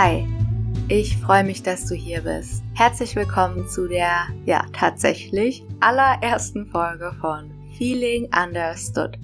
Hi, 0.00 0.24
ich 0.86 1.16
freue 1.16 1.42
mich, 1.42 1.64
dass 1.64 1.86
du 1.86 1.96
hier 1.96 2.20
bist. 2.20 2.62
Herzlich 2.74 3.16
willkommen 3.16 3.68
zu 3.68 3.88
der, 3.88 4.28
ja, 4.46 4.64
tatsächlich 4.72 5.64
allerersten 5.80 6.66
Folge 6.66 7.12
von 7.20 7.50
Feeling 7.76 8.28
Understood, 8.32 9.18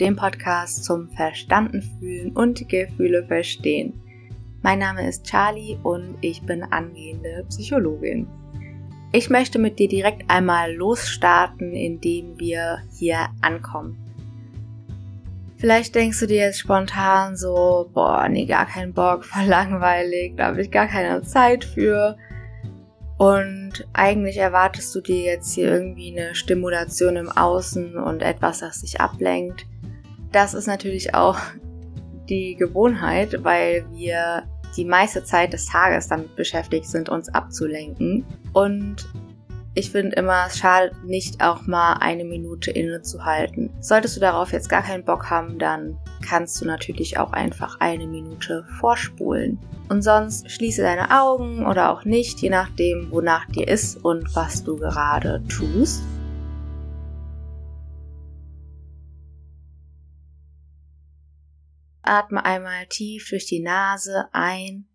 dem 0.00 0.14
Podcast 0.14 0.84
zum 0.84 1.08
Verstanden 1.12 1.80
fühlen 1.98 2.32
und 2.32 2.68
Gefühle 2.68 3.24
verstehen. 3.26 4.02
Mein 4.60 4.80
Name 4.80 5.08
ist 5.08 5.24
Charlie 5.24 5.78
und 5.82 6.18
ich 6.20 6.42
bin 6.42 6.62
angehende 6.62 7.46
Psychologin. 7.48 8.26
Ich 9.12 9.30
möchte 9.30 9.58
mit 9.58 9.78
dir 9.78 9.88
direkt 9.88 10.30
einmal 10.30 10.74
losstarten, 10.74 11.72
indem 11.72 12.38
wir 12.38 12.82
hier 12.98 13.30
ankommen. 13.40 14.01
Vielleicht 15.62 15.94
denkst 15.94 16.18
du 16.18 16.26
dir 16.26 16.38
jetzt 16.38 16.58
spontan 16.58 17.36
so, 17.36 17.88
boah, 17.94 18.28
nee, 18.28 18.46
gar 18.46 18.66
keinen 18.66 18.92
Bock, 18.92 19.24
voll 19.32 19.44
langweilig, 19.44 20.34
da 20.36 20.46
habe 20.46 20.60
ich 20.60 20.72
gar 20.72 20.88
keine 20.88 21.22
Zeit 21.22 21.64
für. 21.64 22.16
Und 23.16 23.86
eigentlich 23.92 24.38
erwartest 24.38 24.92
du 24.92 25.00
dir 25.00 25.22
jetzt 25.22 25.54
hier 25.54 25.70
irgendwie 25.70 26.18
eine 26.18 26.34
Stimulation 26.34 27.14
im 27.14 27.30
Außen 27.30 27.96
und 27.96 28.22
etwas, 28.22 28.58
das 28.58 28.80
dich 28.80 29.00
ablenkt. 29.00 29.64
Das 30.32 30.52
ist 30.52 30.66
natürlich 30.66 31.14
auch 31.14 31.38
die 32.28 32.56
Gewohnheit, 32.56 33.44
weil 33.44 33.86
wir 33.92 34.42
die 34.76 34.84
meiste 34.84 35.22
Zeit 35.22 35.52
des 35.52 35.66
Tages 35.66 36.08
damit 36.08 36.34
beschäftigt 36.34 36.86
sind, 36.86 37.08
uns 37.08 37.28
abzulenken. 37.28 38.26
Und 38.52 39.08
ich 39.74 39.90
finde 39.90 40.16
immer, 40.16 40.48
es 40.48 40.58
schadet 40.58 41.02
nicht 41.02 41.42
auch 41.42 41.66
mal 41.66 41.94
eine 41.94 42.24
Minute 42.24 42.70
innezuhalten. 42.70 43.70
Solltest 43.80 44.16
du 44.16 44.20
darauf 44.20 44.52
jetzt 44.52 44.68
gar 44.68 44.82
keinen 44.82 45.04
Bock 45.04 45.30
haben, 45.30 45.58
dann 45.58 45.98
kannst 46.20 46.60
du 46.60 46.66
natürlich 46.66 47.16
auch 47.16 47.32
einfach 47.32 47.80
eine 47.80 48.06
Minute 48.06 48.66
vorspulen. 48.80 49.58
Und 49.88 50.02
sonst 50.02 50.50
schließe 50.50 50.82
deine 50.82 51.10
Augen 51.10 51.66
oder 51.66 51.90
auch 51.90 52.04
nicht, 52.04 52.40
je 52.40 52.50
nachdem, 52.50 53.10
wonach 53.10 53.46
dir 53.46 53.66
ist 53.66 53.96
und 54.04 54.36
was 54.36 54.62
du 54.62 54.76
gerade 54.76 55.42
tust. 55.48 56.02
Atme 62.02 62.44
einmal 62.44 62.86
tief 62.88 63.30
durch 63.30 63.46
die 63.46 63.60
Nase 63.60 64.28
ein 64.32 64.86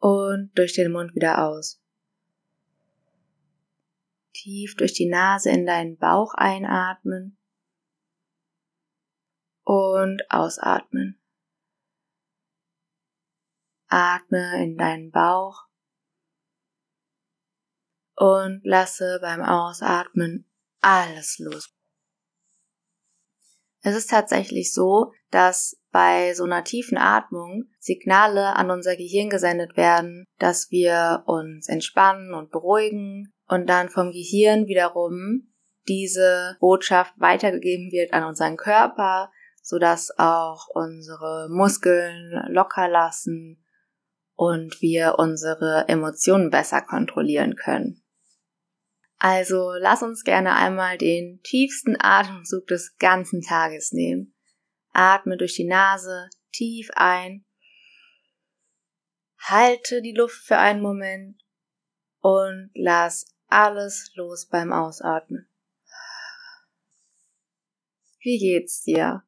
und 0.00 0.50
durch 0.54 0.74
den 0.74 0.92
Mund 0.92 1.14
wieder 1.14 1.48
aus 1.48 1.81
tief 4.32 4.74
durch 4.76 4.92
die 4.92 5.08
Nase 5.08 5.50
in 5.50 5.66
deinen 5.66 5.96
Bauch 5.96 6.34
einatmen 6.34 7.38
und 9.64 10.22
ausatmen. 10.30 11.20
Atme 13.88 14.62
in 14.62 14.76
deinen 14.76 15.10
Bauch 15.10 15.66
und 18.16 18.62
lasse 18.64 19.18
beim 19.20 19.42
Ausatmen 19.42 20.50
alles 20.80 21.38
los. 21.38 21.74
Es 23.84 23.96
ist 23.96 24.10
tatsächlich 24.10 24.72
so, 24.72 25.12
dass 25.30 25.76
bei 25.90 26.34
so 26.34 26.44
einer 26.44 26.62
tiefen 26.62 26.96
Atmung 26.96 27.64
Signale 27.80 28.54
an 28.54 28.70
unser 28.70 28.96
Gehirn 28.96 29.28
gesendet 29.28 29.76
werden, 29.76 30.24
dass 30.38 30.70
wir 30.70 31.24
uns 31.26 31.68
entspannen 31.68 32.32
und 32.32 32.50
beruhigen 32.50 33.32
und 33.52 33.66
dann 33.66 33.90
vom 33.90 34.12
Gehirn 34.12 34.66
wiederum 34.66 35.52
diese 35.86 36.56
Botschaft 36.58 37.12
weitergegeben 37.18 37.92
wird 37.92 38.14
an 38.14 38.24
unseren 38.24 38.56
Körper, 38.56 39.30
sodass 39.60 40.10
auch 40.16 40.68
unsere 40.68 41.48
Muskeln 41.50 42.32
locker 42.48 42.88
lassen 42.88 43.62
und 44.36 44.80
wir 44.80 45.16
unsere 45.18 45.84
Emotionen 45.88 46.48
besser 46.48 46.80
kontrollieren 46.80 47.54
können. 47.54 48.02
Also 49.18 49.72
lass 49.78 50.02
uns 50.02 50.24
gerne 50.24 50.54
einmal 50.54 50.96
den 50.96 51.42
tiefsten 51.42 51.96
Atemzug 52.00 52.66
des 52.68 52.96
ganzen 52.96 53.42
Tages 53.42 53.92
nehmen. 53.92 54.34
Atme 54.94 55.36
durch 55.36 55.56
die 55.56 55.68
Nase 55.68 56.30
tief 56.52 56.88
ein. 56.94 57.44
Halte 59.40 60.00
die 60.00 60.14
Luft 60.14 60.42
für 60.42 60.56
einen 60.56 60.80
Moment 60.80 61.36
und 62.22 62.70
lass 62.74 63.31
alles 63.52 64.12
los 64.14 64.46
beim 64.46 64.72
Ausatmen. 64.72 65.48
Wie 68.20 68.38
geht's 68.38 68.82
dir? 68.82 69.24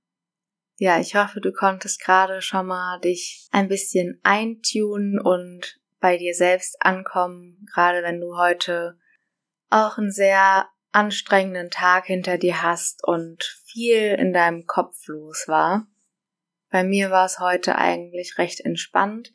Ja, 0.77 0.99
ich 0.99 1.15
hoffe, 1.15 1.41
du 1.41 1.53
konntest 1.53 2.01
gerade 2.01 2.43
schon 2.43 2.67
mal 2.67 3.01
dich 3.01 3.49
ein 3.53 3.69
bisschen 3.69 4.21
eintunen 4.23 5.21
und 5.21 5.81
bei 6.01 6.17
dir 6.17 6.35
selbst 6.35 6.77
ankommen, 6.81 7.67
gerade 7.73 8.03
wenn 8.03 8.21
du 8.21 8.37
heute 8.37 8.99
auch 9.71 9.99
einen 9.99 10.11
sehr 10.11 10.69
anstrengenden 10.93 11.71
Tag 11.71 12.07
hinter 12.07 12.39
dir 12.39 12.63
hast 12.63 13.03
und 13.05 13.43
viel 13.65 14.15
in 14.15 14.33
deinem 14.33 14.67
Kopf 14.67 15.07
los 15.07 15.45
war. 15.49 15.87
Bei 16.71 16.85
mir 16.85 17.11
war 17.11 17.27
es 17.27 17.39
heute 17.39 17.77
eigentlich 17.77 18.39
recht 18.39 18.61
entspannt. 18.61 19.33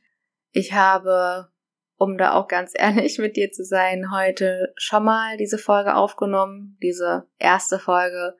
Ich 0.51 0.73
habe, 0.73 1.51
um 1.99 2.17
da 2.17 2.33
auch 2.33 2.47
ganz 2.47 2.73
ehrlich 2.75 3.19
mit 3.19 3.35
dir 3.35 3.51
zu 3.51 3.63
sein, 3.63 4.11
heute 4.11 4.73
schon 4.77 5.03
mal 5.03 5.37
diese 5.37 5.59
Folge 5.59 5.95
aufgenommen, 5.95 6.77
diese 6.81 7.27
erste 7.37 7.77
Folge 7.77 8.35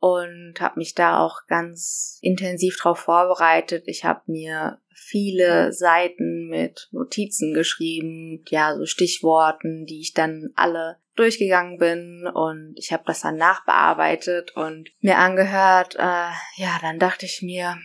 und 0.00 0.54
habe 0.60 0.78
mich 0.78 0.94
da 0.94 1.18
auch 1.18 1.40
ganz 1.48 2.18
intensiv 2.22 2.76
drauf 2.76 3.00
vorbereitet. 3.00 3.84
Ich 3.86 4.04
habe 4.04 4.20
mir 4.26 4.80
viele 4.92 5.72
Seiten 5.72 6.48
mit 6.48 6.88
Notizen 6.92 7.52
geschrieben, 7.54 8.44
ja, 8.48 8.76
so 8.76 8.86
Stichworten, 8.86 9.86
die 9.86 10.00
ich 10.00 10.12
dann 10.12 10.50
alle 10.54 10.98
durchgegangen 11.16 11.78
bin 11.78 12.30
und 12.32 12.74
ich 12.76 12.92
habe 12.92 13.02
das 13.06 13.22
dann 13.22 13.36
nachbearbeitet 13.36 14.54
und 14.54 14.90
mir 15.00 15.18
angehört. 15.18 15.96
Äh, 15.96 16.30
ja, 16.56 16.78
dann 16.80 17.00
dachte 17.00 17.26
ich 17.26 17.42
mir, 17.42 17.76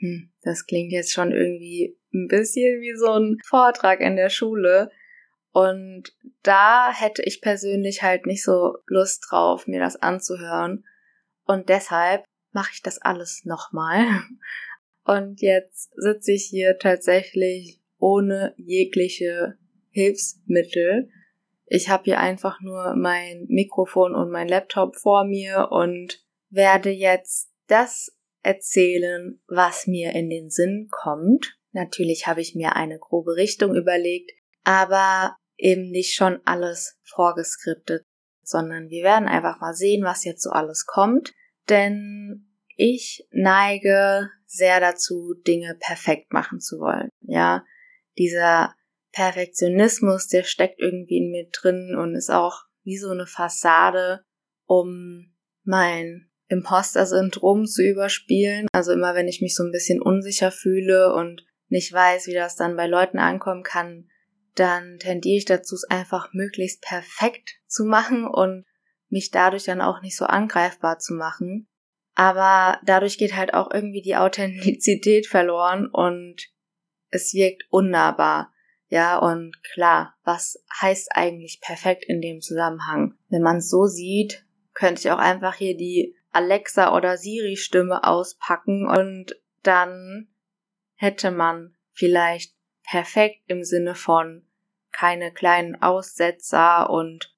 hm, 0.00 0.30
das 0.42 0.66
klingt 0.66 0.92
jetzt 0.92 1.12
schon 1.12 1.30
irgendwie 1.30 1.96
ein 2.12 2.26
bisschen 2.26 2.80
wie 2.80 2.96
so 2.96 3.12
ein 3.12 3.38
Vortrag 3.46 4.00
in 4.00 4.16
der 4.16 4.30
Schule. 4.30 4.90
Und 5.52 6.14
da 6.42 6.92
hätte 6.92 7.22
ich 7.22 7.40
persönlich 7.40 8.02
halt 8.02 8.26
nicht 8.26 8.42
so 8.42 8.78
Lust 8.86 9.26
drauf, 9.28 9.66
mir 9.66 9.80
das 9.80 9.96
anzuhören. 9.96 10.84
Und 11.44 11.68
deshalb 11.68 12.24
mache 12.52 12.70
ich 12.74 12.82
das 12.82 12.98
alles 12.98 13.44
nochmal. 13.44 14.06
Und 15.04 15.40
jetzt 15.40 15.92
sitze 15.96 16.32
ich 16.32 16.44
hier 16.44 16.78
tatsächlich 16.78 17.80
ohne 17.98 18.54
jegliche 18.56 19.58
Hilfsmittel. 19.90 21.10
Ich 21.66 21.88
habe 21.88 22.04
hier 22.04 22.20
einfach 22.20 22.60
nur 22.60 22.94
mein 22.96 23.46
Mikrofon 23.48 24.14
und 24.14 24.30
mein 24.30 24.46
Laptop 24.46 24.96
vor 24.96 25.24
mir 25.24 25.68
und 25.70 26.24
werde 26.48 26.90
jetzt 26.90 27.50
das 27.66 28.16
erzählen, 28.42 29.40
was 29.46 29.86
mir 29.86 30.12
in 30.12 30.30
den 30.30 30.50
Sinn 30.50 30.88
kommt. 30.90 31.58
Natürlich 31.72 32.26
habe 32.26 32.40
ich 32.40 32.54
mir 32.54 32.76
eine 32.76 32.98
grobe 32.98 33.36
Richtung 33.36 33.74
überlegt, 33.74 34.32
aber 34.64 35.36
eben 35.56 35.90
nicht 35.90 36.14
schon 36.14 36.40
alles 36.44 36.98
vorgeskriptet, 37.04 38.04
sondern 38.42 38.88
wir 38.88 39.04
werden 39.04 39.28
einfach 39.28 39.60
mal 39.60 39.74
sehen, 39.74 40.04
was 40.04 40.24
jetzt 40.24 40.42
so 40.42 40.50
alles 40.50 40.86
kommt 40.86 41.34
denn 41.70 42.46
ich 42.76 43.26
neige 43.30 44.30
sehr 44.46 44.80
dazu, 44.80 45.34
Dinge 45.46 45.76
perfekt 45.78 46.32
machen 46.32 46.60
zu 46.60 46.78
wollen. 46.78 47.08
Ja, 47.20 47.64
dieser 48.18 48.74
Perfektionismus, 49.12 50.28
der 50.28 50.42
steckt 50.42 50.80
irgendwie 50.80 51.18
in 51.18 51.30
mir 51.30 51.48
drin 51.50 51.96
und 51.96 52.14
ist 52.14 52.30
auch 52.30 52.64
wie 52.82 52.98
so 52.98 53.10
eine 53.10 53.26
Fassade, 53.26 54.24
um 54.66 55.34
mein 55.62 56.29
Imposter-Syndrom 56.50 57.66
zu 57.66 57.82
überspielen. 57.82 58.66
Also 58.72 58.92
immer 58.92 59.14
wenn 59.14 59.28
ich 59.28 59.40
mich 59.40 59.54
so 59.54 59.62
ein 59.62 59.72
bisschen 59.72 60.02
unsicher 60.02 60.50
fühle 60.50 61.14
und 61.14 61.46
nicht 61.68 61.92
weiß, 61.92 62.26
wie 62.26 62.34
das 62.34 62.56
dann 62.56 62.76
bei 62.76 62.86
Leuten 62.86 63.18
ankommen 63.18 63.62
kann, 63.62 64.08
dann 64.56 64.98
tendiere 64.98 65.38
ich 65.38 65.44
dazu, 65.44 65.76
es 65.76 65.84
einfach 65.84 66.32
möglichst 66.32 66.82
perfekt 66.82 67.60
zu 67.66 67.84
machen 67.84 68.26
und 68.26 68.66
mich 69.08 69.30
dadurch 69.30 69.64
dann 69.64 69.80
auch 69.80 70.02
nicht 70.02 70.16
so 70.16 70.24
angreifbar 70.24 70.98
zu 70.98 71.14
machen. 71.14 71.68
Aber 72.14 72.80
dadurch 72.84 73.16
geht 73.16 73.36
halt 73.36 73.54
auch 73.54 73.70
irgendwie 73.72 74.02
die 74.02 74.16
Authentizität 74.16 75.26
verloren 75.26 75.86
und 75.86 76.36
es 77.10 77.32
wirkt 77.32 77.64
unnahbar. 77.70 78.52
Ja, 78.88 79.18
und 79.18 79.62
klar, 79.72 80.14
was 80.24 80.62
heißt 80.80 81.10
eigentlich 81.14 81.60
perfekt 81.60 82.04
in 82.06 82.20
dem 82.20 82.40
Zusammenhang? 82.40 83.14
Wenn 83.28 83.42
man 83.42 83.58
es 83.58 83.70
so 83.70 83.86
sieht, 83.86 84.44
könnte 84.74 85.00
ich 85.00 85.10
auch 85.12 85.18
einfach 85.18 85.54
hier 85.54 85.76
die 85.76 86.16
Alexa 86.30 86.96
oder 86.96 87.16
Siri 87.16 87.56
Stimme 87.56 88.04
auspacken 88.04 88.88
und 88.88 89.34
dann 89.62 90.28
hätte 90.94 91.30
man 91.30 91.76
vielleicht 91.92 92.54
perfekt 92.82 93.42
im 93.46 93.64
Sinne 93.64 93.94
von 93.94 94.46
keine 94.92 95.32
kleinen 95.32 95.80
Aussetzer 95.80 96.90
und 96.90 97.34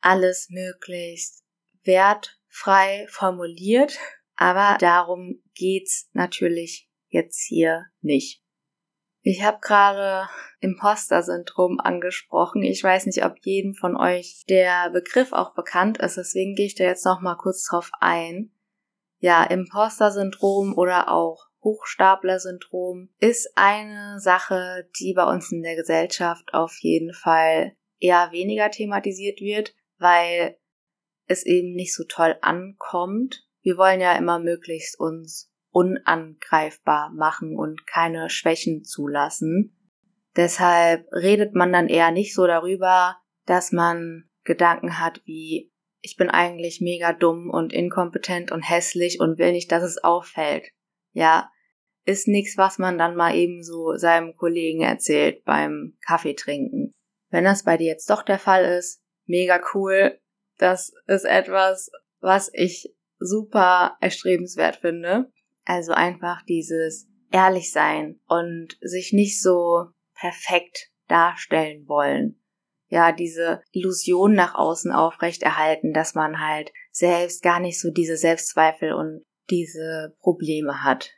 alles 0.00 0.48
möglichst 0.50 1.44
wertfrei 1.84 3.06
formuliert. 3.10 3.98
Aber 4.36 4.76
darum 4.78 5.42
geht's 5.54 6.10
natürlich 6.12 6.88
jetzt 7.08 7.42
hier 7.42 7.86
nicht. 8.00 8.42
Ich 9.28 9.42
habe 9.42 9.58
gerade 9.60 10.28
Imposter-Syndrom 10.60 11.80
angesprochen. 11.80 12.62
Ich 12.62 12.80
weiß 12.84 13.06
nicht, 13.06 13.24
ob 13.24 13.34
jedem 13.40 13.74
von 13.74 13.96
euch 13.96 14.44
der 14.48 14.90
Begriff 14.90 15.32
auch 15.32 15.52
bekannt 15.52 15.98
ist, 15.98 16.16
deswegen 16.16 16.54
gehe 16.54 16.66
ich 16.66 16.76
da 16.76 16.84
jetzt 16.84 17.04
noch 17.04 17.20
mal 17.20 17.34
kurz 17.34 17.66
drauf 17.66 17.90
ein. 17.98 18.52
Ja, 19.18 19.42
Imposter-Syndrom 19.42 20.78
oder 20.78 21.10
auch 21.10 21.48
Hochstapler-Syndrom 21.64 23.08
ist 23.18 23.50
eine 23.56 24.20
Sache, 24.20 24.88
die 25.00 25.12
bei 25.12 25.24
uns 25.24 25.50
in 25.50 25.62
der 25.62 25.74
Gesellschaft 25.74 26.54
auf 26.54 26.76
jeden 26.78 27.12
Fall 27.12 27.74
eher 27.98 28.30
weniger 28.30 28.70
thematisiert 28.70 29.40
wird, 29.40 29.74
weil 29.98 30.56
es 31.26 31.44
eben 31.44 31.72
nicht 31.72 31.96
so 31.96 32.04
toll 32.04 32.36
ankommt. 32.42 33.44
Wir 33.60 33.76
wollen 33.76 34.00
ja 34.00 34.12
immer 34.12 34.38
möglichst 34.38 35.00
uns 35.00 35.50
unangreifbar 35.76 37.10
machen 37.10 37.54
und 37.54 37.86
keine 37.86 38.30
Schwächen 38.30 38.82
zulassen. 38.82 39.76
Deshalb 40.34 41.06
redet 41.12 41.54
man 41.54 41.70
dann 41.70 41.88
eher 41.88 42.10
nicht 42.12 42.34
so 42.34 42.46
darüber, 42.46 43.18
dass 43.44 43.72
man 43.72 44.24
Gedanken 44.42 44.98
hat 44.98 45.20
wie 45.26 45.70
ich 46.00 46.16
bin 46.16 46.30
eigentlich 46.30 46.80
mega 46.80 47.12
dumm 47.12 47.50
und 47.50 47.72
inkompetent 47.72 48.52
und 48.52 48.62
hässlich 48.62 49.18
und 49.20 49.38
will 49.38 49.52
nicht, 49.52 49.70
dass 49.72 49.82
es 49.82 50.02
auffällt. 50.02 50.64
Ja, 51.12 51.50
ist 52.04 52.28
nichts, 52.28 52.56
was 52.56 52.78
man 52.78 52.96
dann 52.96 53.16
mal 53.16 53.34
eben 53.34 53.62
so 53.62 53.96
seinem 53.96 54.36
Kollegen 54.36 54.82
erzählt 54.82 55.44
beim 55.44 55.98
Kaffee 56.06 56.34
trinken. 56.34 56.92
Wenn 57.30 57.44
das 57.44 57.64
bei 57.64 57.76
dir 57.76 57.88
jetzt 57.88 58.08
doch 58.08 58.22
der 58.22 58.38
Fall 58.38 58.64
ist, 58.64 59.02
mega 59.26 59.60
cool. 59.74 60.20
Das 60.58 60.92
ist 61.06 61.24
etwas, 61.24 61.90
was 62.20 62.50
ich 62.54 62.94
super 63.18 63.96
erstrebenswert 64.00 64.76
finde. 64.76 65.32
Also 65.66 65.92
einfach 65.92 66.42
dieses 66.42 67.08
ehrlich 67.30 67.72
sein 67.72 68.20
und 68.26 68.78
sich 68.80 69.12
nicht 69.12 69.42
so 69.42 69.88
perfekt 70.14 70.90
darstellen 71.08 71.86
wollen. 71.88 72.40
Ja, 72.88 73.10
diese 73.10 73.62
Illusion 73.72 74.32
nach 74.32 74.54
außen 74.54 74.92
aufrechterhalten, 74.92 75.92
dass 75.92 76.14
man 76.14 76.40
halt 76.40 76.72
selbst 76.92 77.42
gar 77.42 77.58
nicht 77.58 77.80
so 77.80 77.90
diese 77.90 78.16
Selbstzweifel 78.16 78.92
und 78.92 79.24
diese 79.50 80.16
Probleme 80.20 80.84
hat. 80.84 81.10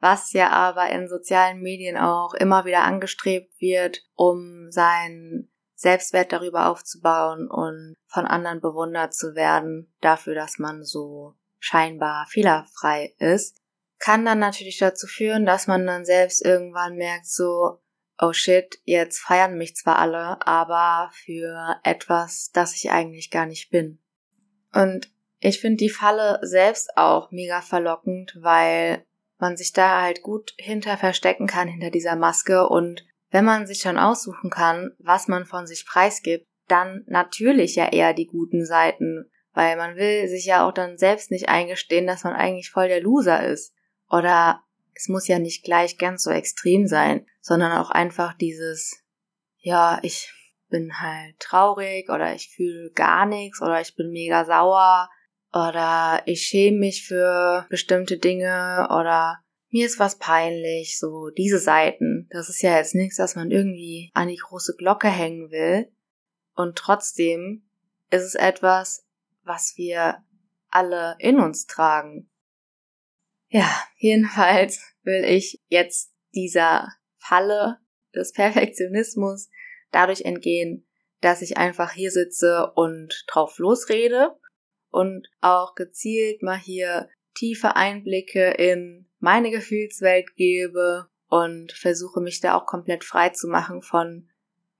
Was 0.00 0.32
ja 0.32 0.50
aber 0.50 0.88
in 0.90 1.08
sozialen 1.08 1.60
Medien 1.60 1.98
auch 1.98 2.32
immer 2.34 2.64
wieder 2.64 2.84
angestrebt 2.84 3.52
wird, 3.60 4.02
um 4.14 4.70
seinen 4.70 5.52
Selbstwert 5.74 6.32
darüber 6.32 6.70
aufzubauen 6.70 7.48
und 7.50 7.94
von 8.06 8.24
anderen 8.24 8.60
bewundert 8.60 9.12
zu 9.12 9.34
werden, 9.34 9.92
dafür, 10.00 10.34
dass 10.34 10.58
man 10.58 10.84
so 10.84 11.34
scheinbar 11.58 12.26
fehlerfrei 12.28 13.14
ist, 13.18 13.60
kann 13.98 14.24
dann 14.24 14.38
natürlich 14.38 14.78
dazu 14.78 15.06
führen, 15.06 15.44
dass 15.44 15.66
man 15.66 15.86
dann 15.86 16.04
selbst 16.04 16.44
irgendwann 16.44 16.96
merkt, 16.96 17.26
so, 17.26 17.80
oh 18.20 18.32
shit, 18.32 18.80
jetzt 18.84 19.18
feiern 19.18 19.56
mich 19.56 19.76
zwar 19.76 19.98
alle, 19.98 20.44
aber 20.46 21.10
für 21.12 21.76
etwas, 21.82 22.50
das 22.52 22.74
ich 22.74 22.90
eigentlich 22.90 23.30
gar 23.30 23.46
nicht 23.46 23.70
bin. 23.70 23.98
Und 24.72 25.10
ich 25.40 25.60
finde 25.60 25.76
die 25.76 25.90
Falle 25.90 26.38
selbst 26.42 26.96
auch 26.96 27.30
mega 27.30 27.60
verlockend, 27.60 28.36
weil 28.40 29.04
man 29.38 29.56
sich 29.56 29.72
da 29.72 30.02
halt 30.02 30.22
gut 30.22 30.52
hinter 30.58 30.96
verstecken 30.96 31.46
kann, 31.46 31.68
hinter 31.68 31.90
dieser 31.90 32.16
Maske 32.16 32.68
und 32.68 33.04
wenn 33.30 33.44
man 33.44 33.66
sich 33.66 33.80
schon 33.80 33.98
aussuchen 33.98 34.50
kann, 34.50 34.92
was 34.98 35.28
man 35.28 35.44
von 35.44 35.66
sich 35.66 35.86
preisgibt, 35.86 36.46
dann 36.66 37.04
natürlich 37.06 37.76
ja 37.76 37.88
eher 37.88 38.14
die 38.14 38.26
guten 38.26 38.64
Seiten, 38.64 39.30
weil 39.58 39.76
man 39.76 39.96
will 39.96 40.28
sich 40.28 40.44
ja 40.44 40.64
auch 40.64 40.72
dann 40.72 40.98
selbst 40.98 41.32
nicht 41.32 41.48
eingestehen, 41.48 42.06
dass 42.06 42.22
man 42.22 42.32
eigentlich 42.32 42.70
voll 42.70 42.86
der 42.86 43.00
Loser 43.00 43.44
ist. 43.44 43.74
Oder 44.08 44.62
es 44.94 45.08
muss 45.08 45.26
ja 45.26 45.40
nicht 45.40 45.64
gleich 45.64 45.98
ganz 45.98 46.22
so 46.22 46.30
extrem 46.30 46.86
sein, 46.86 47.26
sondern 47.40 47.72
auch 47.72 47.90
einfach 47.90 48.34
dieses, 48.34 49.02
ja, 49.58 49.98
ich 50.02 50.32
bin 50.68 51.00
halt 51.00 51.40
traurig 51.40 52.08
oder 52.08 52.36
ich 52.36 52.50
fühle 52.54 52.92
gar 52.92 53.26
nichts 53.26 53.60
oder 53.60 53.80
ich 53.80 53.96
bin 53.96 54.12
mega 54.12 54.44
sauer 54.44 55.10
oder 55.52 56.22
ich 56.26 56.42
schäme 56.42 56.78
mich 56.78 57.04
für 57.04 57.66
bestimmte 57.68 58.16
Dinge 58.16 58.86
oder 58.90 59.40
mir 59.70 59.86
ist 59.86 59.98
was 59.98 60.18
peinlich, 60.18 61.00
so 61.00 61.30
diese 61.30 61.58
Seiten. 61.58 62.28
Das 62.30 62.48
ist 62.48 62.62
ja 62.62 62.76
jetzt 62.76 62.94
nichts, 62.94 63.16
dass 63.16 63.34
man 63.34 63.50
irgendwie 63.50 64.12
an 64.14 64.28
die 64.28 64.36
große 64.36 64.76
Glocke 64.78 65.08
hängen 65.08 65.50
will. 65.50 65.90
Und 66.54 66.78
trotzdem 66.78 67.68
ist 68.12 68.22
es 68.22 68.36
etwas, 68.36 69.04
was 69.48 69.74
wir 69.76 70.22
alle 70.70 71.16
in 71.18 71.40
uns 71.40 71.66
tragen. 71.66 72.30
Ja, 73.48 73.68
jedenfalls 73.96 74.80
will 75.02 75.24
ich 75.24 75.60
jetzt 75.68 76.12
dieser 76.34 76.88
Falle 77.16 77.78
des 78.14 78.32
Perfektionismus 78.32 79.48
dadurch 79.90 80.22
entgehen, 80.22 80.86
dass 81.20 81.42
ich 81.42 81.56
einfach 81.56 81.92
hier 81.92 82.10
sitze 82.10 82.70
und 82.74 83.24
drauf 83.26 83.58
losrede 83.58 84.36
und 84.90 85.28
auch 85.40 85.74
gezielt 85.74 86.42
mal 86.42 86.58
hier 86.58 87.08
tiefe 87.34 87.76
Einblicke 87.76 88.50
in 88.50 89.08
meine 89.18 89.50
Gefühlswelt 89.50 90.34
gebe 90.36 91.08
und 91.28 91.72
versuche 91.72 92.20
mich 92.20 92.40
da 92.40 92.54
auch 92.54 92.66
komplett 92.66 93.04
frei 93.04 93.30
zu 93.30 93.48
machen 93.48 93.82
von 93.82 94.28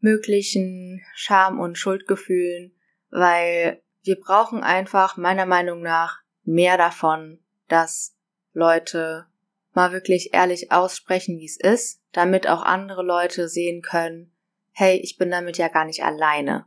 möglichen 0.00 1.04
Scham- 1.14 1.60
und 1.60 1.76
Schuldgefühlen, 1.76 2.72
weil 3.10 3.82
wir 4.08 4.18
brauchen 4.18 4.64
einfach 4.64 5.18
meiner 5.18 5.44
Meinung 5.44 5.82
nach 5.82 6.22
mehr 6.42 6.78
davon, 6.78 7.40
dass 7.68 8.16
Leute 8.54 9.26
mal 9.74 9.92
wirklich 9.92 10.30
ehrlich 10.32 10.72
aussprechen, 10.72 11.38
wie 11.38 11.44
es 11.44 11.60
ist, 11.60 12.00
damit 12.12 12.48
auch 12.48 12.62
andere 12.62 13.02
Leute 13.02 13.50
sehen 13.50 13.82
können, 13.82 14.34
hey, 14.72 14.96
ich 14.96 15.18
bin 15.18 15.30
damit 15.30 15.58
ja 15.58 15.68
gar 15.68 15.84
nicht 15.84 16.02
alleine. 16.02 16.64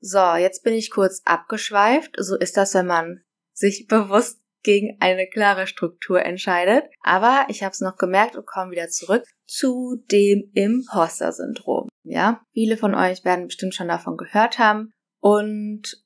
So, 0.00 0.34
jetzt 0.34 0.64
bin 0.64 0.74
ich 0.74 0.90
kurz 0.90 1.22
abgeschweift. 1.24 2.16
So 2.18 2.36
ist 2.36 2.56
das, 2.56 2.74
wenn 2.74 2.86
man 2.86 3.22
sich 3.52 3.86
bewusst 3.88 4.40
gegen 4.64 4.96
eine 4.98 5.28
klare 5.28 5.68
Struktur 5.68 6.24
entscheidet. 6.24 6.84
Aber 7.00 7.46
ich 7.48 7.62
habe 7.62 7.70
es 7.70 7.80
noch 7.80 7.96
gemerkt 7.96 8.34
und 8.34 8.44
komme 8.44 8.72
wieder 8.72 8.88
zurück 8.88 9.22
zu 9.46 10.02
dem 10.10 10.50
Imposter-Syndrom. 10.52 11.88
Ja, 12.02 12.42
viele 12.52 12.76
von 12.76 12.96
euch 12.96 13.24
werden 13.24 13.46
bestimmt 13.46 13.76
schon 13.76 13.86
davon 13.86 14.16
gehört 14.16 14.58
haben. 14.58 14.90
Und 15.20 16.05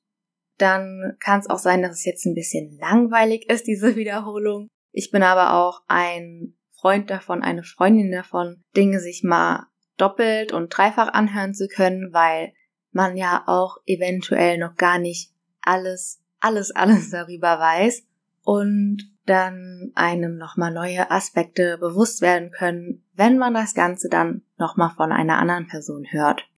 dann 0.61 1.17
kann 1.19 1.39
es 1.39 1.49
auch 1.49 1.59
sein, 1.59 1.81
dass 1.81 1.93
es 1.93 2.05
jetzt 2.05 2.25
ein 2.25 2.35
bisschen 2.35 2.77
langweilig 2.79 3.49
ist, 3.49 3.67
diese 3.67 3.95
Wiederholung. 3.95 4.67
Ich 4.91 5.11
bin 5.11 5.23
aber 5.23 5.53
auch 5.53 5.81
ein 5.87 6.55
Freund 6.73 7.09
davon, 7.09 7.43
eine 7.43 7.63
Freundin 7.63 8.11
davon, 8.11 8.61
Dinge 8.75 8.99
sich 8.99 9.23
mal 9.23 9.67
doppelt 9.97 10.51
und 10.51 10.69
dreifach 10.69 11.13
anhören 11.13 11.53
zu 11.53 11.67
können, 11.67 12.11
weil 12.11 12.53
man 12.91 13.15
ja 13.15 13.43
auch 13.45 13.77
eventuell 13.85 14.57
noch 14.57 14.75
gar 14.75 14.97
nicht 14.97 15.31
alles, 15.61 16.21
alles, 16.39 16.71
alles 16.71 17.09
darüber 17.11 17.59
weiß 17.59 18.03
und 18.43 19.11
dann 19.25 19.91
einem 19.93 20.37
nochmal 20.37 20.73
neue 20.73 21.11
Aspekte 21.11 21.77
bewusst 21.77 22.21
werden 22.21 22.51
können, 22.51 23.03
wenn 23.13 23.37
man 23.37 23.53
das 23.53 23.75
Ganze 23.75 24.09
dann 24.09 24.41
nochmal 24.57 24.89
von 24.97 25.11
einer 25.11 25.37
anderen 25.37 25.67
Person 25.67 26.05
hört. 26.09 26.50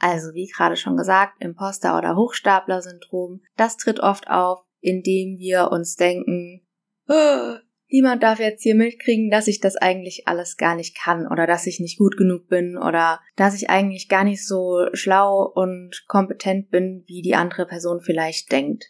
Also 0.00 0.32
wie 0.34 0.48
gerade 0.48 0.76
schon 0.76 0.96
gesagt, 0.96 1.40
Imposter- 1.40 1.96
oder 1.96 2.16
Hochstapler-Syndrom, 2.16 3.42
das 3.56 3.76
tritt 3.76 4.00
oft 4.00 4.28
auf, 4.28 4.60
indem 4.80 5.38
wir 5.38 5.70
uns 5.70 5.94
denken, 5.94 6.66
oh, 7.06 7.56
niemand 7.90 8.22
darf 8.22 8.38
jetzt 8.38 8.62
hier 8.62 8.74
mitkriegen, 8.74 9.30
dass 9.30 9.46
ich 9.46 9.60
das 9.60 9.76
eigentlich 9.76 10.26
alles 10.26 10.56
gar 10.56 10.74
nicht 10.74 10.96
kann 10.96 11.26
oder 11.26 11.46
dass 11.46 11.66
ich 11.66 11.80
nicht 11.80 11.98
gut 11.98 12.16
genug 12.16 12.48
bin 12.48 12.78
oder 12.78 13.20
dass 13.36 13.54
ich 13.54 13.68
eigentlich 13.68 14.08
gar 14.08 14.24
nicht 14.24 14.46
so 14.46 14.86
schlau 14.94 15.42
und 15.54 16.04
kompetent 16.08 16.70
bin, 16.70 17.04
wie 17.06 17.20
die 17.20 17.34
andere 17.34 17.66
Person 17.66 18.00
vielleicht 18.00 18.50
denkt. 18.50 18.86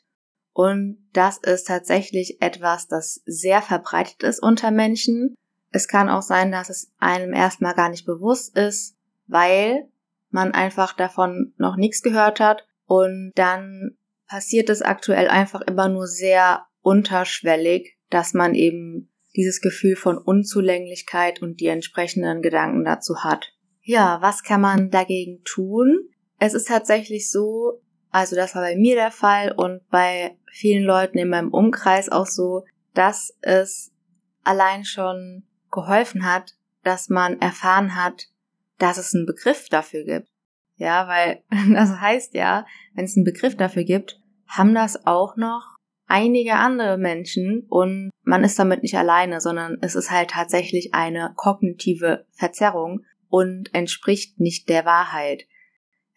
Und 0.53 1.09
das 1.13 1.39
ist 1.39 1.67
tatsächlich 1.67 2.41
etwas, 2.41 2.87
das 2.87 3.23
sehr 3.25 3.63
verbreitet 3.63 4.23
ist 4.23 4.41
unter 4.41 4.71
Menschen. 4.71 5.35
Es 5.71 5.89
kann 5.89 6.09
auch 6.09 6.23
sein, 6.23 6.53
dass 6.53 6.71
es 6.71 6.93
einem 6.99 7.33
erstmal 7.33 7.75
gar 7.75 7.89
nicht 7.89 8.05
bewusst 8.05 8.57
ist, 8.57 8.97
weil 9.27 9.89
man 10.33 10.53
einfach 10.53 10.93
davon 10.93 11.53
noch 11.57 11.77
nichts 11.77 12.03
gehört 12.03 12.41
hat 12.41 12.67
und 12.87 13.33
dann 13.35 13.97
passiert 14.27 14.71
es 14.71 14.83
aktuell 14.83 15.29
einfach 15.29 15.61
immer 15.61 15.89
nur 15.89 16.07
sehr 16.07 16.67
unterschwellig, 16.83 17.97
dass 18.11 18.35
man 18.35 18.55
eben 18.55 19.11
dieses 19.37 19.61
Gefühl 19.61 19.97
von 19.97 20.19
Unzulänglichkeit 20.19 21.43
und 21.43 21.61
die 21.61 21.67
entsprechenden 21.67 22.43
Gedanken 22.43 22.85
dazu 22.85 23.23
hat. 23.23 23.53
Ja, 23.83 24.19
was 24.21 24.43
kann 24.43 24.61
man 24.61 24.91
dagegen 24.91 25.43
tun? 25.45 26.09
Es 26.39 26.55
ist 26.55 26.69
tatsächlich 26.69 27.31
so, 27.31 27.81
also 28.11 28.37
das 28.37 28.55
war 28.55 28.63
bei 28.63 28.77
mir 28.77 28.95
der 28.95 29.11
Fall 29.11 29.53
und 29.53 29.89
bei 29.89 30.37
vielen 30.51 30.85
Leuten 30.85 31.19
in 31.19 31.29
meinem 31.29 31.53
Umkreis 31.53 32.09
auch 32.09 32.27
so, 32.27 32.65
dass 32.95 33.37
es 33.41 33.93
allein 34.43 34.85
schon 34.85 35.45
geholfen 35.71 36.25
hat, 36.25 36.55
dass 36.83 37.09
man 37.09 37.41
erfahren 37.41 37.95
hat, 37.95 38.30
dass 38.81 38.99
es 38.99 39.15
einen 39.15 39.27
Begriff 39.27 39.69
dafür 39.69 40.05
gibt. 40.05 40.29
Ja, 40.77 41.07
weil 41.07 41.43
das 41.75 42.01
heißt 42.01 42.35
ja, 42.35 42.67
wenn 42.95 43.05
es 43.05 43.17
einen 43.17 43.25
Begriff 43.25 43.57
dafür 43.57 43.85
gibt, 43.85 44.21
haben 44.47 44.75
das 44.75 45.07
auch 45.07 45.37
noch 45.37 45.77
einige 46.07 46.55
andere 46.55 46.99
Menschen 46.99 47.67
und 47.69 48.11
man 48.23 48.43
ist 48.43 48.59
damit 48.59 48.83
nicht 48.83 48.97
alleine, 48.97 49.41
sondern 49.41 49.79
es 49.81 49.95
ist 49.95 50.11
halt 50.11 50.31
tatsächlich 50.31 50.93
eine 50.93 51.33
kognitive 51.37 52.27
Verzerrung 52.33 53.05
und 53.29 53.73
entspricht 53.75 54.41
nicht 54.41 54.69
der 54.69 54.85
Wahrheit. 54.85 55.45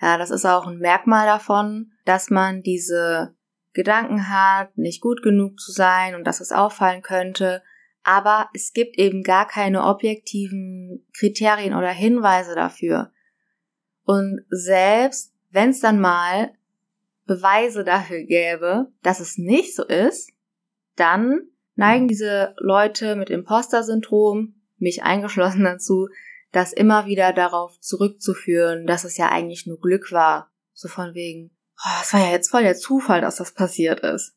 Ja, 0.01 0.17
das 0.17 0.31
ist 0.31 0.45
auch 0.45 0.65
ein 0.65 0.79
Merkmal 0.79 1.27
davon, 1.27 1.91
dass 2.05 2.31
man 2.31 2.63
diese 2.63 3.35
Gedanken 3.73 4.29
hat, 4.29 4.75
nicht 4.77 5.01
gut 5.01 5.21
genug 5.21 5.59
zu 5.59 5.71
sein 5.71 6.15
und 6.15 6.25
dass 6.25 6.41
es 6.41 6.51
auffallen 6.51 7.01
könnte, 7.01 7.61
aber 8.03 8.49
es 8.53 8.73
gibt 8.73 8.97
eben 8.97 9.23
gar 9.23 9.47
keine 9.47 9.83
objektiven 9.83 11.05
Kriterien 11.17 11.73
oder 11.73 11.89
Hinweise 11.89 12.55
dafür. 12.55 13.11
Und 14.05 14.45
selbst 14.49 15.33
wenn 15.51 15.69
es 15.69 15.79
dann 15.79 15.99
mal 15.99 16.51
Beweise 17.25 17.83
dafür 17.83 18.23
gäbe, 18.23 18.91
dass 19.01 19.19
es 19.19 19.37
nicht 19.37 19.75
so 19.75 19.85
ist, 19.85 20.31
dann 20.95 21.47
neigen 21.75 22.07
diese 22.07 22.55
Leute 22.57 23.15
mit 23.15 23.29
Imposter-Syndrom, 23.29 24.55
mich 24.77 25.03
eingeschlossen 25.03 25.63
dazu, 25.63 26.09
das 26.51 26.73
immer 26.73 27.05
wieder 27.05 27.33
darauf 27.33 27.79
zurückzuführen, 27.79 28.85
dass 28.85 29.05
es 29.05 29.17
ja 29.17 29.29
eigentlich 29.29 29.65
nur 29.65 29.79
Glück 29.79 30.11
war. 30.11 30.51
So 30.73 30.87
von 30.87 31.13
wegen, 31.13 31.51
oh, 31.83 31.99
es 32.01 32.13
war 32.13 32.19
ja 32.19 32.31
jetzt 32.31 32.49
voll 32.49 32.63
der 32.63 32.75
Zufall, 32.75 33.21
dass 33.21 33.37
das 33.37 33.53
passiert 33.53 34.01
ist. 34.01 34.35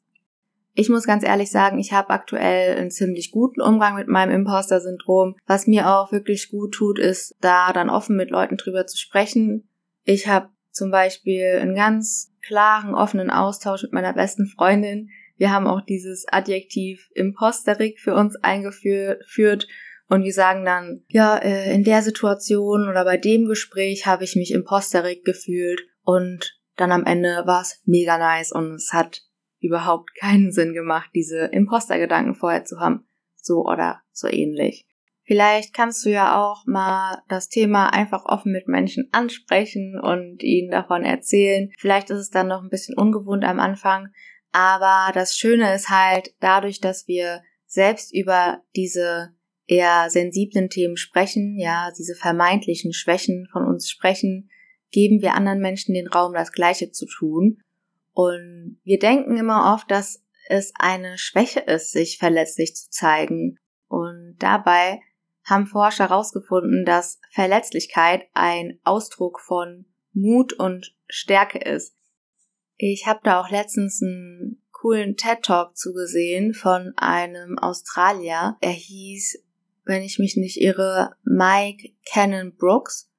Ich 0.78 0.90
muss 0.90 1.06
ganz 1.06 1.25
ehrlich 1.25 1.50
sagen, 1.50 1.78
ich 1.78 1.95
habe 1.95 2.11
aktuell 2.11 2.76
einen 2.76 2.90
ziemlich 2.90 3.30
guten 3.30 3.62
Umgang 3.62 3.97
mit 3.97 4.09
meinem 4.09 4.35
Imposter-Syndrom. 4.35 5.35
Was 5.47 5.66
mir 5.66 5.88
auch 5.88 6.12
wirklich 6.12 6.50
gut 6.50 6.75
tut, 6.75 6.99
ist, 6.99 7.35
da 7.40 7.73
dann 7.73 7.88
offen 7.88 8.14
mit 8.14 8.30
Leuten 8.30 8.59
drüber 8.59 8.87
zu 8.87 8.99
sprechen. 8.99 9.66
Ich 10.04 10.28
habe 10.28 10.50
zum 10.71 10.90
Beispiel 10.90 11.59
einen 11.62 11.75
ganz 11.75 12.30
klaren, 12.42 12.95
offenen 12.95 13.30
Austausch 13.30 13.85
mit 13.85 13.95
meiner 13.95 14.12
besten 14.12 14.49
Freundin. 14.49 15.09
Wir 15.38 15.50
haben 15.50 15.66
auch 15.66 15.80
dieses 15.80 16.26
Adjektiv 16.28 17.09
Imposterik 17.14 17.99
für 17.99 18.14
uns 18.14 18.37
eingeführt 18.37 19.66
und 20.09 20.25
wir 20.25 20.33
sagen 20.35 20.66
dann, 20.66 21.04
ja, 21.09 21.38
äh, 21.38 21.73
in 21.75 21.85
der 21.85 22.02
Situation 22.02 22.87
oder 22.87 23.04
bei 23.04 23.16
dem 23.16 23.47
Gespräch 23.47 24.04
habe 24.04 24.25
ich 24.25 24.37
mich 24.37 24.52
imposterig 24.52 25.25
gefühlt 25.25 25.80
und 26.02 26.61
dann 26.76 26.92
am 26.92 27.06
Ende 27.06 27.45
war 27.47 27.62
es 27.62 27.80
mega 27.87 28.18
nice 28.18 28.52
und 28.52 28.75
es 28.75 28.90
hat 28.92 29.23
überhaupt 29.61 30.15
keinen 30.15 30.53
Sinn 30.53 30.75
gemacht, 30.75 31.11
diese 31.15 31.47
Impostergedanken 31.47 32.35
vorher 32.35 32.65
zu 32.65 32.79
haben. 32.81 33.07
So 33.35 33.65
oder 33.65 34.03
so 34.13 34.29
ähnlich. 34.29 34.87
Vielleicht 35.25 35.75
kannst 35.75 36.05
du 36.07 36.11
ja 36.11 36.41
auch 36.41 36.67
mal 36.67 37.23
das 37.29 37.49
Thema 37.49 37.93
einfach 37.93 38.25
offen 38.27 38.53
mit 38.53 38.69
Menschen 38.69 39.09
ansprechen 39.11 39.99
und 40.01 40.43
ihnen 40.45 40.71
davon 40.71 41.03
erzählen. 41.03 41.71
Vielleicht 41.79 42.11
ist 42.11 42.19
es 42.19 42.31
dann 42.31 42.47
noch 42.47 42.63
ein 42.63 42.71
bisschen 42.71 42.97
ungewohnt 42.97 43.45
am 43.45 43.59
Anfang, 43.59 44.09
aber 44.53 45.13
das 45.13 45.37
Schöne 45.37 45.75
ist 45.75 45.91
halt 45.91 46.35
dadurch, 46.39 46.81
dass 46.81 47.09
wir 47.09 47.43
selbst 47.67 48.15
über 48.15 48.63
diese 48.77 49.35
eher 49.67 50.09
sensiblen 50.11 50.71
Themen 50.71 50.97
sprechen, 50.97 51.59
ja, 51.59 51.91
diese 51.99 52.15
vermeintlichen 52.15 52.93
Schwächen 52.93 53.49
von 53.51 53.67
uns 53.67 53.91
sprechen, 53.91 54.49
geben 54.93 55.21
wir 55.21 55.35
anderen 55.35 55.59
Menschen 55.61 55.95
den 55.95 56.07
Raum, 56.07 56.33
das 56.33 56.53
Gleiche 56.53 56.93
zu 56.93 57.07
tun. 57.07 57.59
Und 58.16 58.80
wir 58.82 58.99
denken 58.99 59.37
immer 59.37 59.75
oft, 59.75 59.90
dass 59.90 60.25
es 60.49 60.73
eine 60.78 61.18
Schwäche 61.18 61.61
ist, 61.61 61.92
sich 61.92 62.16
verletzlich 62.16 62.75
zu 62.75 62.88
zeigen. 62.88 63.58
Und 63.88 64.37
dabei 64.38 65.02
haben 65.44 65.66
Forscher 65.66 66.08
herausgefunden, 66.08 66.87
dass 66.87 67.20
Verletzlichkeit 67.30 68.23
ein 68.32 68.80
Ausdruck 68.85 69.38
von 69.38 69.85
Mut 70.14 70.54
und 70.54 70.96
Stärke 71.08 71.58
ist. 71.58 71.94
Ich 72.78 73.06
habe 73.06 73.20
da 73.23 73.38
auch 73.38 73.50
letztens 73.50 74.00
einen 74.02 74.62
coolen 74.73 75.18
TED 75.18 75.42
Talk 75.42 75.76
zugesehen 75.76 76.54
von 76.54 76.94
einem 76.96 77.58
Australier. 77.58 78.56
Er 78.62 78.70
hieß, 78.70 79.44
wenn 79.85 80.00
ich 80.00 80.18
mich 80.18 80.38
nicht 80.38 80.58
irre, 80.58 81.16
Mike 81.23 81.92
Cannon 82.11 82.56
Brooks. 82.56 83.11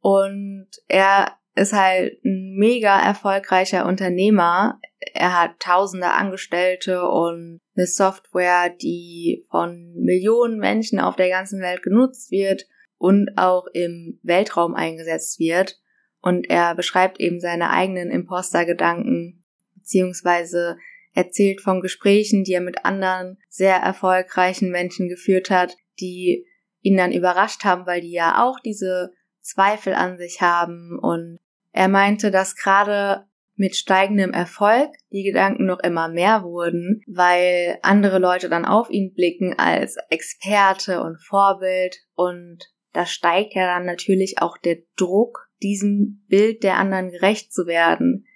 Und 0.00 0.68
er 0.88 1.38
ist 1.56 1.72
halt 1.72 2.22
ein 2.24 2.54
mega 2.56 3.00
erfolgreicher 3.00 3.86
Unternehmer. 3.86 4.78
Er 5.14 5.40
hat 5.40 5.58
tausende 5.58 6.08
Angestellte 6.08 7.08
und 7.08 7.60
eine 7.74 7.86
Software, 7.86 8.68
die 8.70 9.46
von 9.50 9.94
Millionen 9.94 10.58
Menschen 10.58 11.00
auf 11.00 11.16
der 11.16 11.30
ganzen 11.30 11.60
Welt 11.60 11.82
genutzt 11.82 12.30
wird 12.30 12.66
und 12.98 13.30
auch 13.36 13.66
im 13.72 14.20
Weltraum 14.22 14.74
eingesetzt 14.74 15.38
wird. 15.38 15.80
Und 16.20 16.50
er 16.50 16.74
beschreibt 16.74 17.20
eben 17.20 17.40
seine 17.40 17.70
eigenen 17.70 18.10
Imposter-Gedanken, 18.10 19.44
beziehungsweise 19.74 20.76
erzählt 21.14 21.62
von 21.62 21.80
Gesprächen, 21.80 22.44
die 22.44 22.52
er 22.52 22.60
mit 22.60 22.84
anderen 22.84 23.38
sehr 23.48 23.76
erfolgreichen 23.76 24.70
Menschen 24.70 25.08
geführt 25.08 25.48
hat, 25.48 25.76
die 25.98 26.46
ihn 26.82 26.98
dann 26.98 27.12
überrascht 27.12 27.64
haben, 27.64 27.86
weil 27.86 28.02
die 28.02 28.12
ja 28.12 28.44
auch 28.44 28.60
diese 28.60 29.12
Zweifel 29.40 29.94
an 29.94 30.18
sich 30.18 30.42
haben 30.42 30.98
und 31.00 31.38
er 31.76 31.88
meinte, 31.88 32.30
dass 32.30 32.56
gerade 32.56 33.26
mit 33.54 33.76
steigendem 33.76 34.32
Erfolg 34.32 34.90
die 35.12 35.22
Gedanken 35.22 35.66
noch 35.66 35.80
immer 35.80 36.08
mehr 36.08 36.42
wurden, 36.42 37.02
weil 37.06 37.78
andere 37.82 38.18
Leute 38.18 38.48
dann 38.48 38.64
auf 38.64 38.90
ihn 38.90 39.12
blicken 39.12 39.54
als 39.58 39.96
Experte 40.08 41.02
und 41.02 41.20
Vorbild 41.22 41.98
und 42.14 42.64
da 42.92 43.04
steigt 43.04 43.54
ja 43.54 43.66
dann 43.66 43.84
natürlich 43.84 44.36
auch 44.40 44.56
der 44.56 44.78
Druck, 44.96 45.50
diesem 45.62 46.24
Bild 46.28 46.62
der 46.62 46.78
anderen 46.78 47.10
gerecht 47.10 47.52
zu 47.52 47.66
werden. 47.66 48.26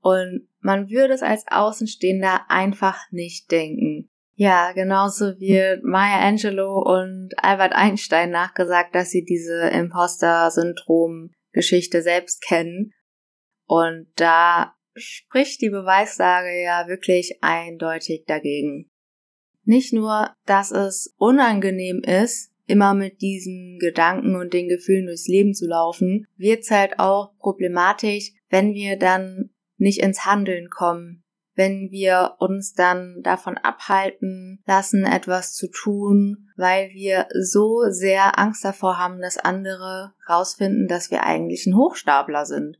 Und 0.00 0.46
man 0.60 0.90
würde 0.90 1.14
es 1.14 1.22
als 1.22 1.46
Außenstehender 1.48 2.50
einfach 2.50 2.98
nicht 3.10 3.50
denken. 3.50 4.10
Ja, 4.34 4.72
genauso 4.72 5.38
wie 5.38 5.80
Maya 5.82 6.20
Angelou 6.20 6.82
und 6.82 7.30
Albert 7.38 7.72
Einstein 7.72 8.30
nachgesagt, 8.30 8.94
dass 8.94 9.10
sie 9.10 9.24
diese 9.24 9.68
Imposter-Syndrom 9.68 11.30
Geschichte 11.58 12.02
selbst 12.02 12.40
kennen. 12.40 12.92
Und 13.66 14.06
da 14.14 14.76
spricht 14.94 15.60
die 15.60 15.70
Beweislage 15.70 16.62
ja 16.62 16.86
wirklich 16.86 17.38
eindeutig 17.42 18.24
dagegen. 18.28 18.88
Nicht 19.64 19.92
nur, 19.92 20.36
dass 20.46 20.70
es 20.70 21.12
unangenehm 21.16 22.00
ist, 22.04 22.52
immer 22.66 22.94
mit 22.94 23.22
diesen 23.22 23.78
Gedanken 23.80 24.36
und 24.36 24.52
den 24.52 24.68
Gefühlen 24.68 25.06
durchs 25.06 25.26
Leben 25.26 25.52
zu 25.52 25.66
laufen, 25.66 26.28
wird 26.36 26.60
es 26.60 26.70
halt 26.70 27.00
auch 27.00 27.36
problematisch, 27.38 28.30
wenn 28.50 28.72
wir 28.72 28.96
dann 28.96 29.50
nicht 29.78 30.00
ins 30.00 30.24
Handeln 30.24 30.68
kommen, 30.70 31.24
wenn 31.58 31.90
wir 31.90 32.36
uns 32.38 32.72
dann 32.72 33.20
davon 33.24 33.58
abhalten 33.58 34.62
lassen, 34.64 35.04
etwas 35.04 35.54
zu 35.54 35.68
tun, 35.68 36.52
weil 36.56 36.90
wir 36.90 37.26
so 37.34 37.82
sehr 37.88 38.38
Angst 38.38 38.64
davor 38.64 38.96
haben, 38.96 39.20
dass 39.20 39.38
andere 39.38 40.14
rausfinden, 40.28 40.86
dass 40.86 41.10
wir 41.10 41.24
eigentlich 41.24 41.66
ein 41.66 41.74
Hochstapler 41.74 42.46
sind. 42.46 42.78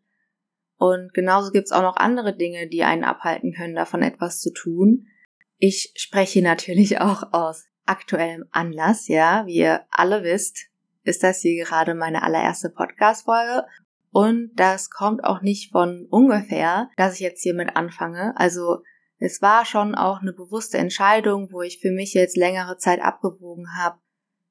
Und 0.77 1.13
genauso 1.13 1.51
gibt's 1.51 1.73
auch 1.73 1.83
noch 1.83 1.97
andere 1.97 2.37
Dinge, 2.37 2.69
die 2.69 2.85
einen 2.85 3.03
abhalten 3.03 3.53
können, 3.53 3.75
davon 3.75 4.01
etwas 4.01 4.39
zu 4.39 4.53
tun. 4.53 5.09
Ich 5.57 5.93
spreche 5.97 6.41
natürlich 6.41 7.01
auch 7.01 7.33
aus 7.33 7.65
aktuellem 7.85 8.45
Anlass, 8.53 9.09
ja, 9.09 9.45
wie 9.47 9.57
ihr 9.57 9.81
alle 9.91 10.23
wisst, 10.23 10.69
ist 11.03 11.25
das 11.25 11.41
hier 11.41 11.65
gerade 11.65 11.95
meine 11.97 12.23
allererste 12.23 12.71
Podcast-Folge 12.71 13.67
und 14.11 14.53
das 14.57 14.91
kommt 14.91 15.25
auch 15.25 15.43
nicht 15.43 15.73
von 15.73 16.07
ungefähr, 16.11 16.89
dass 16.97 17.15
ich 17.15 17.21
jetzt 17.21 17.43
hiermit 17.43 17.77
anfange. 17.77 18.35
Also 18.37 18.83
es 19.19 19.43
war 19.43 19.65
schon 19.65 19.95
auch 19.95 20.21
eine 20.21 20.33
bewusste 20.33 20.79
Entscheidung, 20.79 21.49
wo 21.53 21.63
ich 21.63 21.81
für 21.81 21.91
mich 21.91 22.15
jetzt 22.15 22.37
längere 22.37 22.79
Zeit 22.79 23.01
abgewogen 23.01 23.67
habe, 23.77 23.99